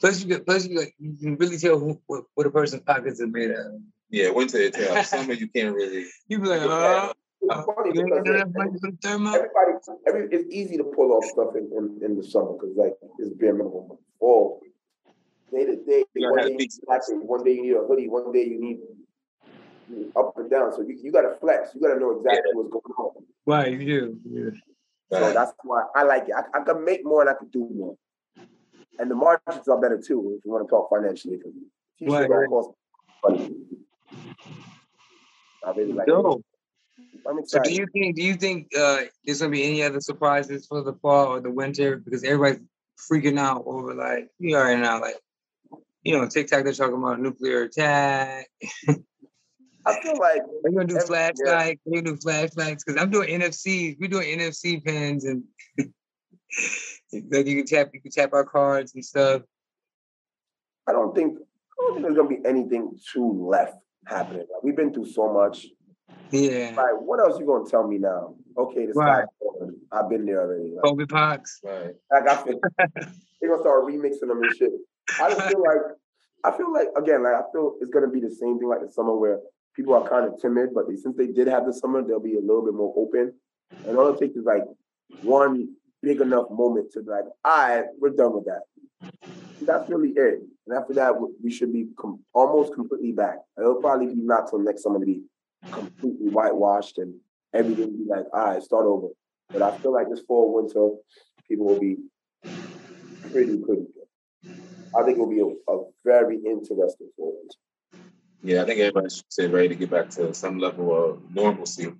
plus, 0.00 0.22
you 0.22 0.28
get, 0.28 0.46
plus 0.46 0.66
you, 0.66 0.78
get, 0.78 0.88
you 0.98 1.16
can 1.16 1.36
really 1.36 1.58
tell 1.58 1.78
who, 1.78 2.00
what, 2.06 2.24
what 2.34 2.46
a 2.46 2.50
person's 2.50 2.82
pockets 2.82 3.20
are 3.20 3.26
made 3.26 3.50
of. 3.50 3.80
Yeah, 4.10 4.30
winter 4.30 4.58
it 4.58 4.74
tells. 4.74 5.06
Summer 5.08 5.32
you 5.32 5.48
can't 5.48 5.74
really. 5.74 6.06
You 6.28 6.38
be 6.38 6.48
like, 6.48 6.62
uh, 6.62 7.12
uh, 7.48 7.62
everybody, 7.88 8.00
every, 10.06 10.28
it's 10.30 10.52
easy 10.52 10.76
to 10.76 10.84
pull 10.84 11.12
off 11.12 11.24
stuff 11.24 11.54
in, 11.56 11.70
in, 11.76 12.04
in 12.04 12.16
the 12.16 12.22
summer 12.22 12.52
because 12.52 12.76
like 12.76 12.94
it's 13.18 13.30
bare 13.30 13.54
minimum. 13.54 13.96
Fall, 14.18 14.60
day 15.50 15.64
to 15.64 15.76
day, 15.76 16.04
one 16.14 16.36
day, 16.36 16.56
you 16.60 17.20
one 17.22 17.44
day 17.44 17.52
you 17.52 17.62
need 17.62 17.72
a 17.72 17.86
hoodie, 17.86 18.08
one 18.08 18.30
day 18.32 18.44
you 18.44 18.60
need 18.60 18.78
up 20.16 20.36
and 20.36 20.50
down. 20.50 20.72
So 20.72 20.82
you, 20.82 20.98
you 21.02 21.12
got 21.12 21.22
to 21.22 21.34
flex. 21.40 21.70
You 21.74 21.80
got 21.80 21.94
to 21.94 22.00
know 22.00 22.16
exactly 22.16 22.42
yeah. 22.46 22.54
what's 22.54 22.70
going 22.70 22.82
on. 22.98 23.24
Right, 23.46 23.72
you 23.72 23.78
do. 23.78 24.18
Yeah. 24.30 24.50
So 25.12 25.32
that's 25.32 25.52
why 25.64 25.84
I 25.94 26.04
like 26.04 26.28
it. 26.28 26.34
I, 26.36 26.58
I 26.58 26.64
can 26.64 26.84
make 26.84 27.04
more 27.04 27.20
and 27.22 27.30
I 27.30 27.34
can 27.34 27.48
do 27.48 27.68
more. 27.74 27.96
And 28.98 29.10
the 29.10 29.14
margins 29.14 29.66
are 29.66 29.80
better 29.80 30.00
too 30.00 30.36
if 30.38 30.44
you 30.44 30.52
want 30.52 30.66
to 30.66 30.70
talk 30.70 30.90
financially. 30.90 31.36
Because 31.36 31.52
t-shirt 31.98 32.30
right. 32.30 32.48
cost 32.48 32.70
money. 33.24 33.54
I 35.66 35.70
really 35.72 35.92
like 35.92 36.08
it. 36.08 36.44
So 37.46 37.60
do 37.62 37.72
you 37.72 37.86
think 37.92 38.16
do 38.16 38.22
you 38.22 38.34
think 38.34 38.68
uh, 38.78 39.02
there's 39.24 39.40
gonna 39.40 39.50
be 39.50 39.64
any 39.64 39.82
other 39.82 40.00
surprises 40.00 40.66
for 40.66 40.82
the 40.82 40.94
fall 40.94 41.26
or 41.26 41.40
the 41.40 41.50
winter? 41.50 41.96
Because 41.96 42.24
everybody's 42.24 42.62
freaking 43.10 43.38
out 43.38 43.64
over 43.66 43.94
like 43.94 44.28
you 44.38 44.56
already 44.56 44.80
know, 44.80 44.98
like 44.98 45.16
you 46.02 46.16
know, 46.16 46.28
TikTok 46.28 46.64
they're 46.64 46.72
talking 46.72 46.96
about 46.96 47.20
nuclear 47.20 47.62
attack. 47.62 48.48
I 49.86 50.00
feel 50.02 50.18
like 50.18 50.42
we're 50.62 50.72
gonna 50.72 50.86
do 50.86 51.00
flashlights. 51.00 51.80
We're 51.84 52.02
gonna 52.02 52.16
do 52.16 52.20
flashlights 52.20 52.84
because 52.84 53.00
I'm 53.00 53.10
doing 53.10 53.40
NFCs. 53.40 53.96
We're 54.00 54.08
doing 54.08 54.38
NFC 54.38 54.84
pins 54.84 55.24
and 55.24 55.44
like 55.78 57.46
you 57.46 57.56
can 57.56 57.66
tap 57.66 57.90
you 57.92 58.00
can 58.00 58.10
tap 58.10 58.32
our 58.32 58.44
cards 58.44 58.94
and 58.94 59.04
stuff. 59.04 59.42
I 60.86 60.92
don't 60.92 61.14
think 61.14 61.38
I 61.38 61.82
don't 61.82 61.94
think 61.94 62.06
there's 62.06 62.16
gonna 62.16 62.28
be 62.28 62.46
anything 62.46 62.98
too 63.12 63.48
left 63.48 63.76
happening. 64.06 64.46
Like, 64.52 64.62
we've 64.62 64.76
been 64.76 64.92
through 64.92 65.06
so 65.06 65.32
much. 65.32 65.66
Yeah. 66.30 66.72
Like, 66.76 67.00
what 67.00 67.20
else 67.20 67.38
you 67.38 67.46
gonna 67.46 67.68
tell 67.68 67.86
me 67.86 67.98
now? 67.98 68.34
Okay, 68.56 68.86
the 68.86 68.92
right. 68.92 69.24
I've 69.92 70.08
been 70.08 70.26
there 70.26 70.42
already. 70.42 70.72
Like, 70.74 70.84
Kobe 70.84 71.06
Pox. 71.06 71.60
Right. 71.64 71.94
Like 72.12 72.28
I 72.28 72.42
feel 72.42 72.60
they're 73.40 73.50
gonna 73.50 73.62
start 73.62 73.86
remixing 73.86 74.28
them 74.28 74.42
and 74.42 74.56
shit. 74.56 74.72
I 75.20 75.30
just 75.30 75.48
feel 75.48 75.62
like 75.64 75.96
I 76.44 76.56
feel 76.56 76.72
like 76.72 76.88
again, 76.96 77.22
like 77.22 77.34
I 77.34 77.42
feel 77.52 77.76
it's 77.80 77.90
gonna 77.90 78.08
be 78.08 78.20
the 78.20 78.30
same 78.30 78.58
thing 78.58 78.68
like 78.68 78.82
the 78.82 78.92
summer 78.92 79.16
where 79.16 79.38
people 79.74 79.94
are 79.94 80.08
kind 80.08 80.26
of 80.26 80.40
timid, 80.40 80.70
but 80.74 80.88
they, 80.88 80.96
since 80.96 81.16
they 81.16 81.26
did 81.26 81.46
have 81.46 81.66
the 81.66 81.72
summer, 81.72 82.02
they'll 82.02 82.20
be 82.20 82.36
a 82.36 82.40
little 82.40 82.64
bit 82.64 82.74
more 82.74 82.94
open. 82.96 83.32
And 83.86 83.96
all 83.96 84.12
it 84.12 84.18
takes 84.18 84.36
is 84.36 84.44
like 84.44 84.64
one 85.22 85.74
big 86.02 86.20
enough 86.20 86.50
moment 86.50 86.92
to 86.92 87.02
be 87.02 87.10
like, 87.10 87.24
all 87.44 87.68
right, 87.68 87.84
we're 87.98 88.10
done 88.10 88.34
with 88.34 88.46
that. 88.46 88.62
That's 89.62 89.88
really 89.90 90.10
it. 90.10 90.40
And 90.66 90.76
after 90.76 90.94
that, 90.94 91.14
we 91.42 91.50
should 91.50 91.72
be 91.72 91.86
com- 91.98 92.20
almost 92.32 92.74
completely 92.74 93.12
back. 93.12 93.38
It'll 93.58 93.80
probably 93.80 94.06
be 94.06 94.14
not 94.16 94.48
till 94.48 94.58
next 94.60 94.82
summer 94.82 94.98
to 94.98 95.06
be 95.06 95.22
completely 95.70 96.28
whitewashed 96.28 96.98
and 96.98 97.14
everything 97.54 97.96
be 97.96 98.04
like, 98.08 98.26
all 98.32 98.46
right, 98.46 98.62
start 98.62 98.86
over. 98.86 99.08
But 99.50 99.62
I 99.62 99.76
feel 99.78 99.92
like 99.92 100.08
this 100.08 100.20
fall, 100.20 100.54
winter, 100.54 100.96
people 101.48 101.66
will 101.66 101.80
be 101.80 101.96
pretty, 103.32 103.58
pretty 103.58 103.84
good. 103.84 103.86
I 104.96 105.02
think 105.04 105.18
it 105.18 105.20
will 105.20 105.30
be 105.30 105.40
a, 105.40 105.72
a 105.72 105.84
very 106.04 106.36
interesting 106.36 107.10
fall 107.16 107.36
winter. 107.38 107.56
Yeah, 108.42 108.62
I 108.62 108.66
think 108.66 108.80
everybody 108.80 109.10
should 109.10 109.24
say 109.28 109.46
ready 109.46 109.68
to 109.68 109.74
get 109.74 109.90
back 109.90 110.10
to 110.10 110.32
some 110.32 110.58
level 110.58 110.96
of 110.96 111.34
normalcy. 111.34 111.92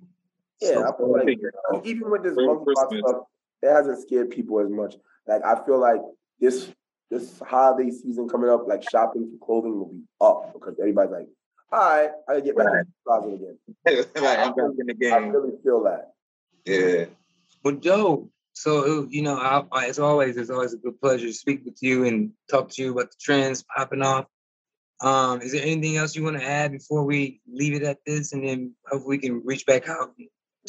Yeah, 0.59 0.73
so, 0.73 0.87
I 0.87 0.97
feel 0.97 1.11
like 1.13 1.85
even 1.85 2.09
with 2.09 2.23
this 2.23 2.35
monkeypox 2.35 2.99
stuff, 2.99 3.23
it 3.61 3.69
hasn't 3.69 4.01
scared 4.01 4.31
people 4.31 4.59
as 4.59 4.69
much. 4.69 4.95
Like 5.27 5.43
I 5.45 5.63
feel 5.65 5.79
like 5.79 6.01
this 6.39 6.69
this 7.09 7.39
holiday 7.39 7.91
season 7.91 8.27
coming 8.27 8.49
up, 8.49 8.67
like 8.67 8.83
shopping 8.89 9.29
for 9.31 9.45
clothing 9.45 9.77
will 9.77 9.87
be 9.87 10.01
up 10.19 10.53
because 10.53 10.79
everybody's 10.79 11.11
like, 11.11 11.27
all 11.71 11.79
right, 11.79 12.09
I 12.27 12.31
gotta 12.33 12.41
get 12.41 12.57
back 12.57 12.67
right. 12.67 12.83
to 12.83 12.87
the 12.87 13.03
closet 13.05 13.33
again. 13.33 14.05
right, 14.23 14.39
I'm 14.39 14.55
back 14.55 14.79
in 14.79 14.87
the 14.87 14.93
game. 14.93 15.13
I 15.13 15.17
really 15.17 15.53
feel 15.63 15.83
that. 15.83 16.13
Yeah. 16.65 17.05
Well, 17.63 17.75
Joe, 17.75 18.29
so 18.53 19.07
you 19.09 19.21
know, 19.21 19.37
I, 19.37 19.87
as 19.87 19.99
always, 19.99 20.37
it's 20.37 20.49
always 20.49 20.73
a 20.73 20.77
good 20.77 20.99
pleasure 20.99 21.27
to 21.27 21.33
speak 21.33 21.63
with 21.65 21.77
you 21.81 22.05
and 22.05 22.31
talk 22.49 22.69
to 22.71 22.81
you 22.81 22.91
about 22.91 23.11
the 23.11 23.17
trends 23.19 23.63
popping 23.63 24.01
off. 24.01 24.25
Um, 25.01 25.41
is 25.41 25.51
there 25.51 25.63
anything 25.63 25.97
else 25.97 26.15
you 26.15 26.23
want 26.23 26.37
to 26.37 26.45
add 26.45 26.71
before 26.71 27.03
we 27.03 27.41
leave 27.51 27.73
it 27.73 27.83
at 27.83 27.97
this, 28.05 28.33
and 28.33 28.47
then 28.47 28.75
hopefully 28.87 29.17
we 29.17 29.21
can 29.21 29.41
reach 29.43 29.65
back 29.65 29.89
out, 29.89 30.13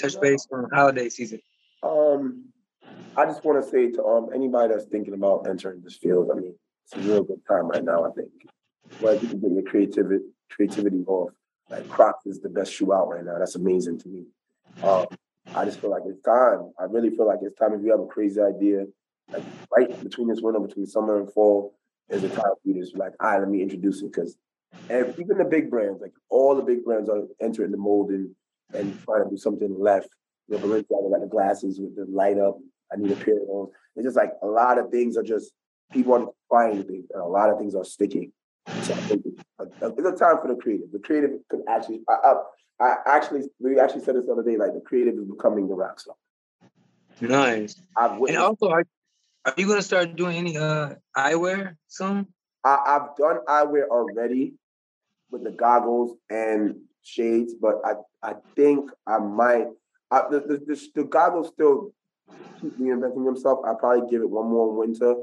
touch 0.01 0.21
base 0.21 0.49
on 0.53 0.69
holiday 0.73 1.09
season? 1.09 1.41
Um, 1.83 2.47
I 3.17 3.27
just 3.27 3.45
want 3.45 3.63
to 3.63 3.71
say 3.71 3.91
to 3.91 4.05
um 4.05 4.31
anybody 4.35 4.73
that's 4.73 4.87
thinking 4.87 5.15
about 5.15 5.47
entering 5.49 5.83
this 5.83 5.97
field, 5.97 6.31
I 6.33 6.41
mean, 6.41 6.55
it's 6.85 6.97
a 6.97 7.01
real 7.01 7.23
good 7.23 7.41
time 7.47 7.69
right 7.69 7.85
now. 7.85 8.05
I 8.05 8.11
think 8.11 8.31
where 9.01 9.15
you 9.15 9.29
can 9.29 9.41
get 9.41 9.53
your 9.53 9.63
creativity 9.63 10.25
creativity 10.51 11.05
off. 11.07 11.31
Like 11.69 11.89
Crocs 11.89 12.27
is 12.27 12.41
the 12.41 12.49
best 12.49 12.73
shoe 12.73 12.93
out 12.93 13.09
right 13.09 13.25
now. 13.25 13.39
That's 13.39 13.55
amazing 13.55 13.99
to 14.01 14.09
me. 14.09 14.25
Um, 14.83 15.07
I 15.55 15.65
just 15.65 15.81
feel 15.81 15.91
like 15.91 16.03
it's 16.07 16.21
time. 16.23 16.73
I 16.79 16.85
really 16.85 17.11
feel 17.11 17.27
like 17.27 17.39
it's 17.43 17.59
time. 17.59 17.75
If 17.75 17.83
you 17.83 17.91
have 17.91 18.01
a 18.01 18.07
crazy 18.07 18.41
idea, 18.41 18.87
like 19.31 19.45
right 19.75 20.03
between 20.03 20.29
this 20.29 20.41
winter, 20.41 20.61
between 20.61 20.87
summer 20.87 21.19
and 21.19 21.33
fall, 21.33 21.75
is 22.13 22.25
a 22.25 22.45
you 22.65 22.75
just 22.75 22.97
like, 22.97 23.13
all 23.21 23.31
right, 23.31 23.39
let 23.41 23.49
me 23.49 23.63
introduce 23.63 24.03
it 24.03 24.13
because 24.13 24.37
even 24.91 25.39
the 25.39 25.45
big 25.45 25.71
brands, 25.71 26.01
like 26.01 26.13
all 26.29 26.55
the 26.55 26.63
big 26.63 26.85
brands 26.85 27.09
are 27.09 27.23
entering 27.41 27.71
the 27.71 27.77
mold 27.77 28.11
and, 28.11 28.35
and 28.75 28.99
trying 29.05 29.25
to 29.25 29.31
do 29.31 29.37
something 29.37 29.75
left. 29.79 30.09
You 30.49 30.59
know, 30.59 30.65
Balenciaga 30.65 31.11
like 31.11 31.21
the 31.21 31.29
glasses 31.29 31.81
with 31.81 31.97
the 31.97 32.05
light 32.11 32.39
up. 32.39 32.59
I 32.93 32.97
need 32.97 33.11
a 33.11 33.17
pair 33.17 33.41
of 33.41 33.47
those. 33.47 33.69
It's 33.97 34.05
just 34.05 34.17
like 34.17 34.33
a 34.43 34.47
lot 34.47 34.79
of 34.79 34.91
things 34.91 35.17
are 35.17 35.23
just 35.23 35.53
people 35.93 36.15
are 36.15 36.27
trying 36.51 36.83
things, 36.85 37.07
and 37.13 37.23
a 37.23 37.27
lot 37.27 37.51
of 37.51 37.59
things 37.59 37.75
are 37.75 37.85
sticking. 37.85 38.33
So 38.83 38.95
I 38.95 38.97
think 38.97 39.23
it's 39.27 39.43
a, 39.59 39.89
it's 39.89 40.07
a 40.07 40.25
time 40.25 40.39
for 40.41 40.49
the 40.49 40.61
creative. 40.61 40.93
The 40.93 40.99
creative 40.99 41.31
could 41.49 41.61
actually, 41.69 42.01
I, 42.09 42.35
I, 42.81 42.85
I 42.85 42.97
actually, 43.07 43.43
we 43.61 43.79
actually 43.79 44.05
said 44.05 44.17
this 44.17 44.27
the 44.27 44.33
other 44.33 44.43
day. 44.43 44.57
Like 44.57 44.75
the 44.75 44.81
creative 44.81 45.15
is 45.15 45.25
becoming 45.25 45.69
the 45.69 45.75
rock 45.75 46.01
star. 46.01 46.15
Nice. 47.21 47.81
and 47.97 48.37
also, 48.37 48.69
are, 48.69 48.85
are 49.45 49.55
you 49.57 49.67
gonna 49.67 49.83
start 49.83 50.17
doing 50.17 50.37
any 50.37 50.57
uh 50.57 50.95
eyewear 51.17 51.77
soon? 51.89 52.27
I, 52.65 52.79
I've 52.87 53.17
done 53.17 53.39
eyewear 53.49 53.89
already 53.89 54.55
with 55.31 55.45
the 55.45 55.51
goggles 55.51 56.17
and 56.31 56.77
shades, 57.03 57.55
but 57.55 57.81
I 57.85 57.95
I 58.23 58.35
think 58.55 58.91
I 59.07 59.19
might. 59.19 59.67
I, 60.11 60.23
the, 60.31 60.41
the, 60.41 60.57
the, 60.67 60.89
the 60.95 61.05
goggles 61.05 61.49
still 61.49 61.93
keep 62.61 62.79
reinventing 62.79 63.25
themselves. 63.25 63.63
I'll 63.67 63.77
probably 63.77 64.09
give 64.11 64.21
it 64.21 64.29
one 64.29 64.49
more 64.49 64.73
winter, 64.73 65.15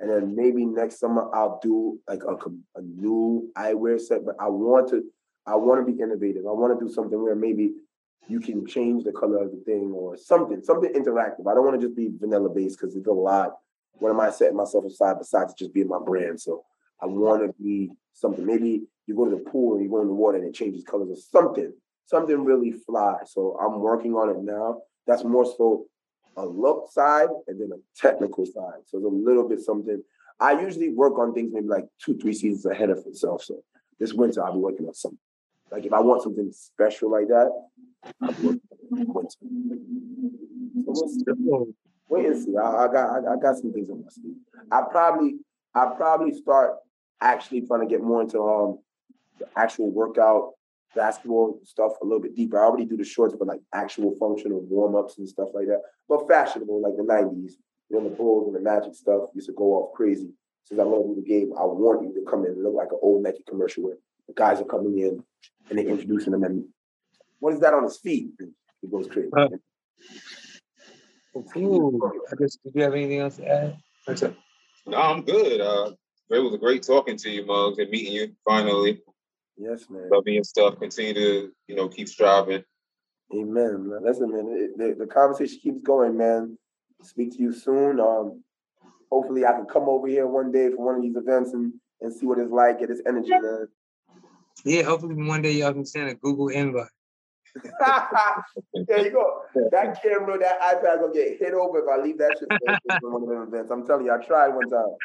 and 0.00 0.10
then 0.10 0.34
maybe 0.34 0.64
next 0.64 0.98
summer 0.98 1.28
I'll 1.34 1.60
do 1.62 2.00
like 2.08 2.22
a, 2.24 2.34
a 2.78 2.82
new 2.82 3.50
eyewear 3.56 4.00
set. 4.00 4.24
But 4.24 4.36
I 4.40 4.48
want 4.48 4.88
to 4.90 5.04
I 5.46 5.54
want 5.54 5.86
to 5.86 5.92
be 5.92 6.00
innovative. 6.00 6.46
I 6.46 6.52
want 6.52 6.78
to 6.78 6.84
do 6.84 6.92
something 6.92 7.22
where 7.22 7.36
maybe 7.36 7.74
you 8.26 8.40
can 8.40 8.66
change 8.66 9.04
the 9.04 9.12
color 9.12 9.44
of 9.44 9.52
the 9.52 9.62
thing 9.64 9.92
or 9.94 10.16
something, 10.16 10.62
something 10.62 10.92
interactive. 10.92 11.46
I 11.50 11.54
don't 11.54 11.64
want 11.64 11.80
to 11.80 11.86
just 11.86 11.96
be 11.96 12.10
vanilla 12.18 12.50
based 12.50 12.78
because 12.78 12.94
it's 12.94 13.06
a 13.06 13.12
lot 13.12 13.56
what 13.98 14.10
am 14.10 14.20
I 14.20 14.30
setting 14.30 14.56
myself 14.56 14.84
aside 14.84 15.18
besides 15.18 15.54
just 15.54 15.74
being 15.74 15.88
my 15.88 15.98
brand? 16.04 16.40
So 16.40 16.64
I 17.00 17.06
want 17.06 17.42
to 17.42 17.62
be 17.62 17.90
something. 18.12 18.44
Maybe 18.44 18.82
you 19.06 19.14
go 19.16 19.24
to 19.24 19.30
the 19.30 19.50
pool 19.50 19.74
and 19.74 19.84
you 19.84 19.90
go 19.90 20.00
in 20.00 20.08
the 20.08 20.14
water 20.14 20.38
and 20.38 20.46
it 20.46 20.54
changes 20.54 20.84
colors 20.84 21.08
or 21.10 21.16
something, 21.16 21.72
something 22.06 22.44
really 22.44 22.72
fly. 22.72 23.16
So 23.26 23.58
I'm 23.60 23.80
working 23.80 24.14
on 24.14 24.30
it 24.30 24.38
now. 24.42 24.82
That's 25.06 25.24
more 25.24 25.44
so 25.44 25.86
a 26.36 26.46
look 26.46 26.90
side 26.92 27.28
and 27.46 27.60
then 27.60 27.70
a 27.72 28.00
technical 28.00 28.46
side. 28.46 28.82
So 28.86 28.98
it's 28.98 29.04
a 29.04 29.08
little 29.08 29.48
bit 29.48 29.60
something. 29.60 30.02
I 30.40 30.60
usually 30.60 30.90
work 30.90 31.18
on 31.18 31.34
things 31.34 31.52
maybe 31.52 31.66
like 31.66 31.86
two, 32.04 32.16
three 32.16 32.32
seasons 32.32 32.66
ahead 32.66 32.90
of 32.90 32.98
itself. 33.06 33.42
So 33.42 33.64
this 33.98 34.12
winter 34.12 34.44
I'll 34.44 34.52
be 34.52 34.60
working 34.60 34.86
on 34.86 34.94
something. 34.94 35.18
Like 35.70 35.84
if 35.84 35.92
I 35.92 36.00
want 36.00 36.22
something 36.22 36.50
special 36.52 37.10
like 37.10 37.28
that, 37.28 37.50
I'll 38.22 38.32
be 38.32 38.42
working 38.42 38.60
on 38.92 39.14
winter. 39.14 39.36
So 40.86 41.68
wait 42.08 42.26
and 42.26 42.42
see. 42.44 42.56
I, 42.56 42.84
I 42.84 42.86
got 42.88 43.10
I, 43.10 43.34
I, 43.34 43.36
got 43.40 43.56
some 43.56 43.72
things 43.72 43.90
on 43.90 44.02
my 44.02 44.08
sleeve. 44.10 44.36
I 44.70 44.82
probably 44.90 45.36
I 45.74 45.92
probably 45.96 46.34
start 46.34 46.76
actually 47.20 47.62
trying 47.62 47.80
to 47.80 47.86
get 47.86 48.02
more 48.02 48.22
into 48.22 48.40
um 48.40 48.78
the 49.38 49.46
actual 49.56 49.90
workout 49.90 50.52
basketball 50.94 51.60
stuff 51.64 51.92
a 52.02 52.04
little 52.04 52.20
bit 52.20 52.34
deeper. 52.34 52.58
I 52.58 52.66
already 52.66 52.86
do 52.86 52.96
the 52.96 53.04
shorts, 53.04 53.34
but 53.38 53.48
like 53.48 53.60
actual 53.74 54.16
functional 54.18 54.60
warm 54.62 54.96
ups 54.96 55.18
and 55.18 55.28
stuff 55.28 55.48
like 55.54 55.66
that. 55.66 55.82
But 56.08 56.26
fashionable, 56.26 56.82
like 56.82 56.96
the 56.96 57.02
'90s, 57.02 57.52
you 57.90 57.98
know, 57.98 58.08
the 58.08 58.14
Bulls 58.14 58.46
and 58.46 58.56
the 58.56 58.60
Magic 58.60 58.94
stuff 58.94 59.30
used 59.34 59.48
to 59.48 59.54
go 59.54 59.64
off 59.74 59.94
crazy. 59.94 60.30
Since 60.64 60.80
I 60.80 60.84
learned 60.84 61.16
the 61.16 61.22
game, 61.22 61.52
I 61.58 61.64
want 61.64 62.02
you 62.02 62.12
to 62.12 62.30
come 62.30 62.44
in 62.44 62.52
and 62.52 62.62
look 62.62 62.74
like 62.74 62.92
an 62.92 62.98
old 63.00 63.22
Nike 63.22 63.42
commercial 63.48 63.84
where 63.84 63.96
the 64.26 64.34
guys 64.34 64.60
are 64.60 64.64
coming 64.64 64.98
in 64.98 65.22
and 65.70 65.78
they're 65.78 65.88
introducing 65.88 66.32
them 66.32 66.44
and 66.44 66.64
what 67.40 67.54
is 67.54 67.60
that 67.60 67.74
on 67.74 67.84
his 67.84 67.98
feet? 67.98 68.28
He 68.38 68.88
goes 68.88 69.06
crazy. 69.06 69.30
Uh, 69.36 69.48
Ooh, 71.56 72.12
I 72.30 72.36
guess, 72.36 72.56
did 72.64 72.74
you 72.74 72.82
have 72.82 72.94
anything 72.94 73.20
else 73.20 73.36
to 73.36 73.48
add? 73.48 73.76
No, 74.86 74.96
I'm 74.96 75.22
good. 75.22 75.60
Uh, 75.60 75.92
it 76.30 76.38
was 76.38 76.54
a 76.54 76.58
great 76.58 76.82
talking 76.82 77.16
to 77.16 77.30
you, 77.30 77.44
Muggs, 77.44 77.78
and 77.78 77.90
meeting 77.90 78.12
you 78.12 78.34
finally. 78.44 79.02
Yes, 79.56 79.90
man. 79.90 80.08
Love 80.10 80.24
you 80.26 80.36
and 80.36 80.46
stuff. 80.46 80.78
Continue 80.78 81.14
to, 81.14 81.52
you 81.66 81.74
know, 81.74 81.88
keep 81.88 82.08
striving. 82.08 82.62
Amen. 83.32 83.88
Man. 83.88 84.00
Listen, 84.02 84.30
man, 84.30 84.46
it, 84.48 84.78
the, 84.78 85.04
the 85.04 85.06
conversation 85.06 85.58
keeps 85.62 85.82
going, 85.82 86.16
man. 86.16 86.56
Speak 87.02 87.32
to 87.32 87.42
you 87.42 87.52
soon. 87.52 88.00
Um, 88.00 88.42
hopefully, 89.10 89.44
I 89.44 89.52
can 89.52 89.66
come 89.66 89.88
over 89.88 90.06
here 90.06 90.26
one 90.26 90.52
day 90.52 90.70
for 90.70 90.84
one 90.84 90.96
of 90.96 91.02
these 91.02 91.16
events 91.16 91.52
and, 91.52 91.72
and 92.00 92.12
see 92.12 92.26
what 92.26 92.38
it's 92.38 92.50
like, 92.50 92.78
get 92.78 92.88
this 92.88 93.02
energy, 93.06 93.30
man. 93.30 93.68
Yeah, 94.64 94.82
hopefully 94.82 95.14
one 95.14 95.42
day 95.42 95.52
y'all 95.52 95.72
can 95.72 95.84
send 95.84 96.08
a 96.08 96.14
Google 96.14 96.48
invite. 96.48 96.88
there 98.86 99.04
you 99.04 99.10
go. 99.10 99.42
That 99.70 100.02
camera, 100.02 100.38
that 100.38 100.60
iPad 100.60 101.00
gonna 101.00 101.12
get 101.12 101.38
hit 101.38 101.54
over 101.54 101.78
if 101.78 101.84
I 101.88 102.02
leave 102.02 102.18
that 102.18 102.36
shit 102.38 102.48
in 102.50 102.78
one 103.00 103.22
of 103.22 103.28
them 103.28 103.42
events. 103.42 103.70
I'm 103.70 103.86
telling 103.86 104.06
you, 104.06 104.12
I 104.12 104.24
tried 104.24 104.48
one 104.48 104.70
time. 104.70 104.96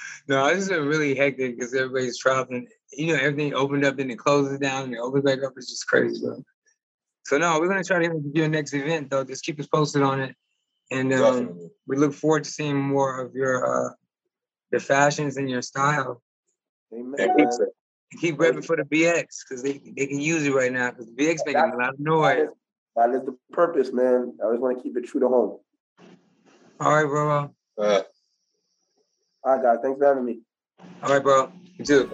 no, 0.28 0.46
it's 0.46 0.68
been 0.68 0.86
really 0.86 1.14
hectic 1.14 1.58
because 1.58 1.74
everybody's 1.74 2.18
traveling. 2.18 2.68
You 2.92 3.08
know, 3.08 3.20
everything 3.20 3.54
opened 3.54 3.84
up 3.84 3.98
and 3.98 4.10
it 4.10 4.18
closes 4.18 4.58
down 4.58 4.84
and 4.84 4.94
it 4.94 5.00
opens 5.00 5.24
back 5.24 5.42
up. 5.44 5.52
It's 5.56 5.70
just 5.70 5.86
crazy, 5.86 6.20
bro. 6.20 6.42
So 7.24 7.38
no, 7.38 7.58
we're 7.58 7.68
gonna 7.68 7.84
try 7.84 8.06
to 8.06 8.08
do 8.08 8.32
your 8.34 8.48
next 8.48 8.74
event 8.74 9.10
though. 9.10 9.24
Just 9.24 9.44
keep 9.44 9.58
us 9.58 9.66
posted 9.66 10.02
on 10.02 10.20
it, 10.20 10.36
and 10.90 11.12
um, 11.14 11.70
we 11.86 11.96
look 11.96 12.12
forward 12.12 12.44
to 12.44 12.50
seeing 12.50 12.76
more 12.76 13.20
of 13.20 13.34
your 13.34 13.88
uh, 13.88 13.90
your 14.70 14.80
fashions 14.80 15.36
and 15.36 15.48
your 15.48 15.62
style. 15.62 16.22
Amen 16.92 17.48
keep 18.14 18.36
repping 18.36 18.64
for 18.64 18.76
the 18.76 18.84
BX 18.84 19.26
because 19.48 19.62
they, 19.62 19.80
they 19.96 20.06
can 20.06 20.20
use 20.20 20.44
it 20.44 20.54
right 20.54 20.72
now 20.72 20.90
because 20.90 21.06
the 21.06 21.12
BX 21.12 21.44
making 21.46 21.60
a 21.60 21.76
lot 21.76 21.94
of 21.94 22.00
noise. 22.00 22.48
That 22.96 23.10
is 23.10 23.22
the 23.24 23.36
purpose, 23.52 23.92
man. 23.92 24.34
I 24.40 24.44
always 24.44 24.60
want 24.60 24.76
to 24.78 24.82
keep 24.82 24.96
it 24.96 25.06
true 25.06 25.20
to 25.20 25.28
home. 25.28 25.58
All 26.80 26.94
right, 26.94 27.04
bro. 27.04 27.30
All 27.30 27.50
right. 27.78 28.04
All 29.44 29.56
right, 29.56 29.62
guys. 29.62 29.78
Thanks 29.82 29.98
for 29.98 30.06
having 30.06 30.24
me. 30.24 30.40
All 31.02 31.10
right, 31.10 31.22
bro. 31.22 31.52
You 31.78 31.84
too. 31.84 32.10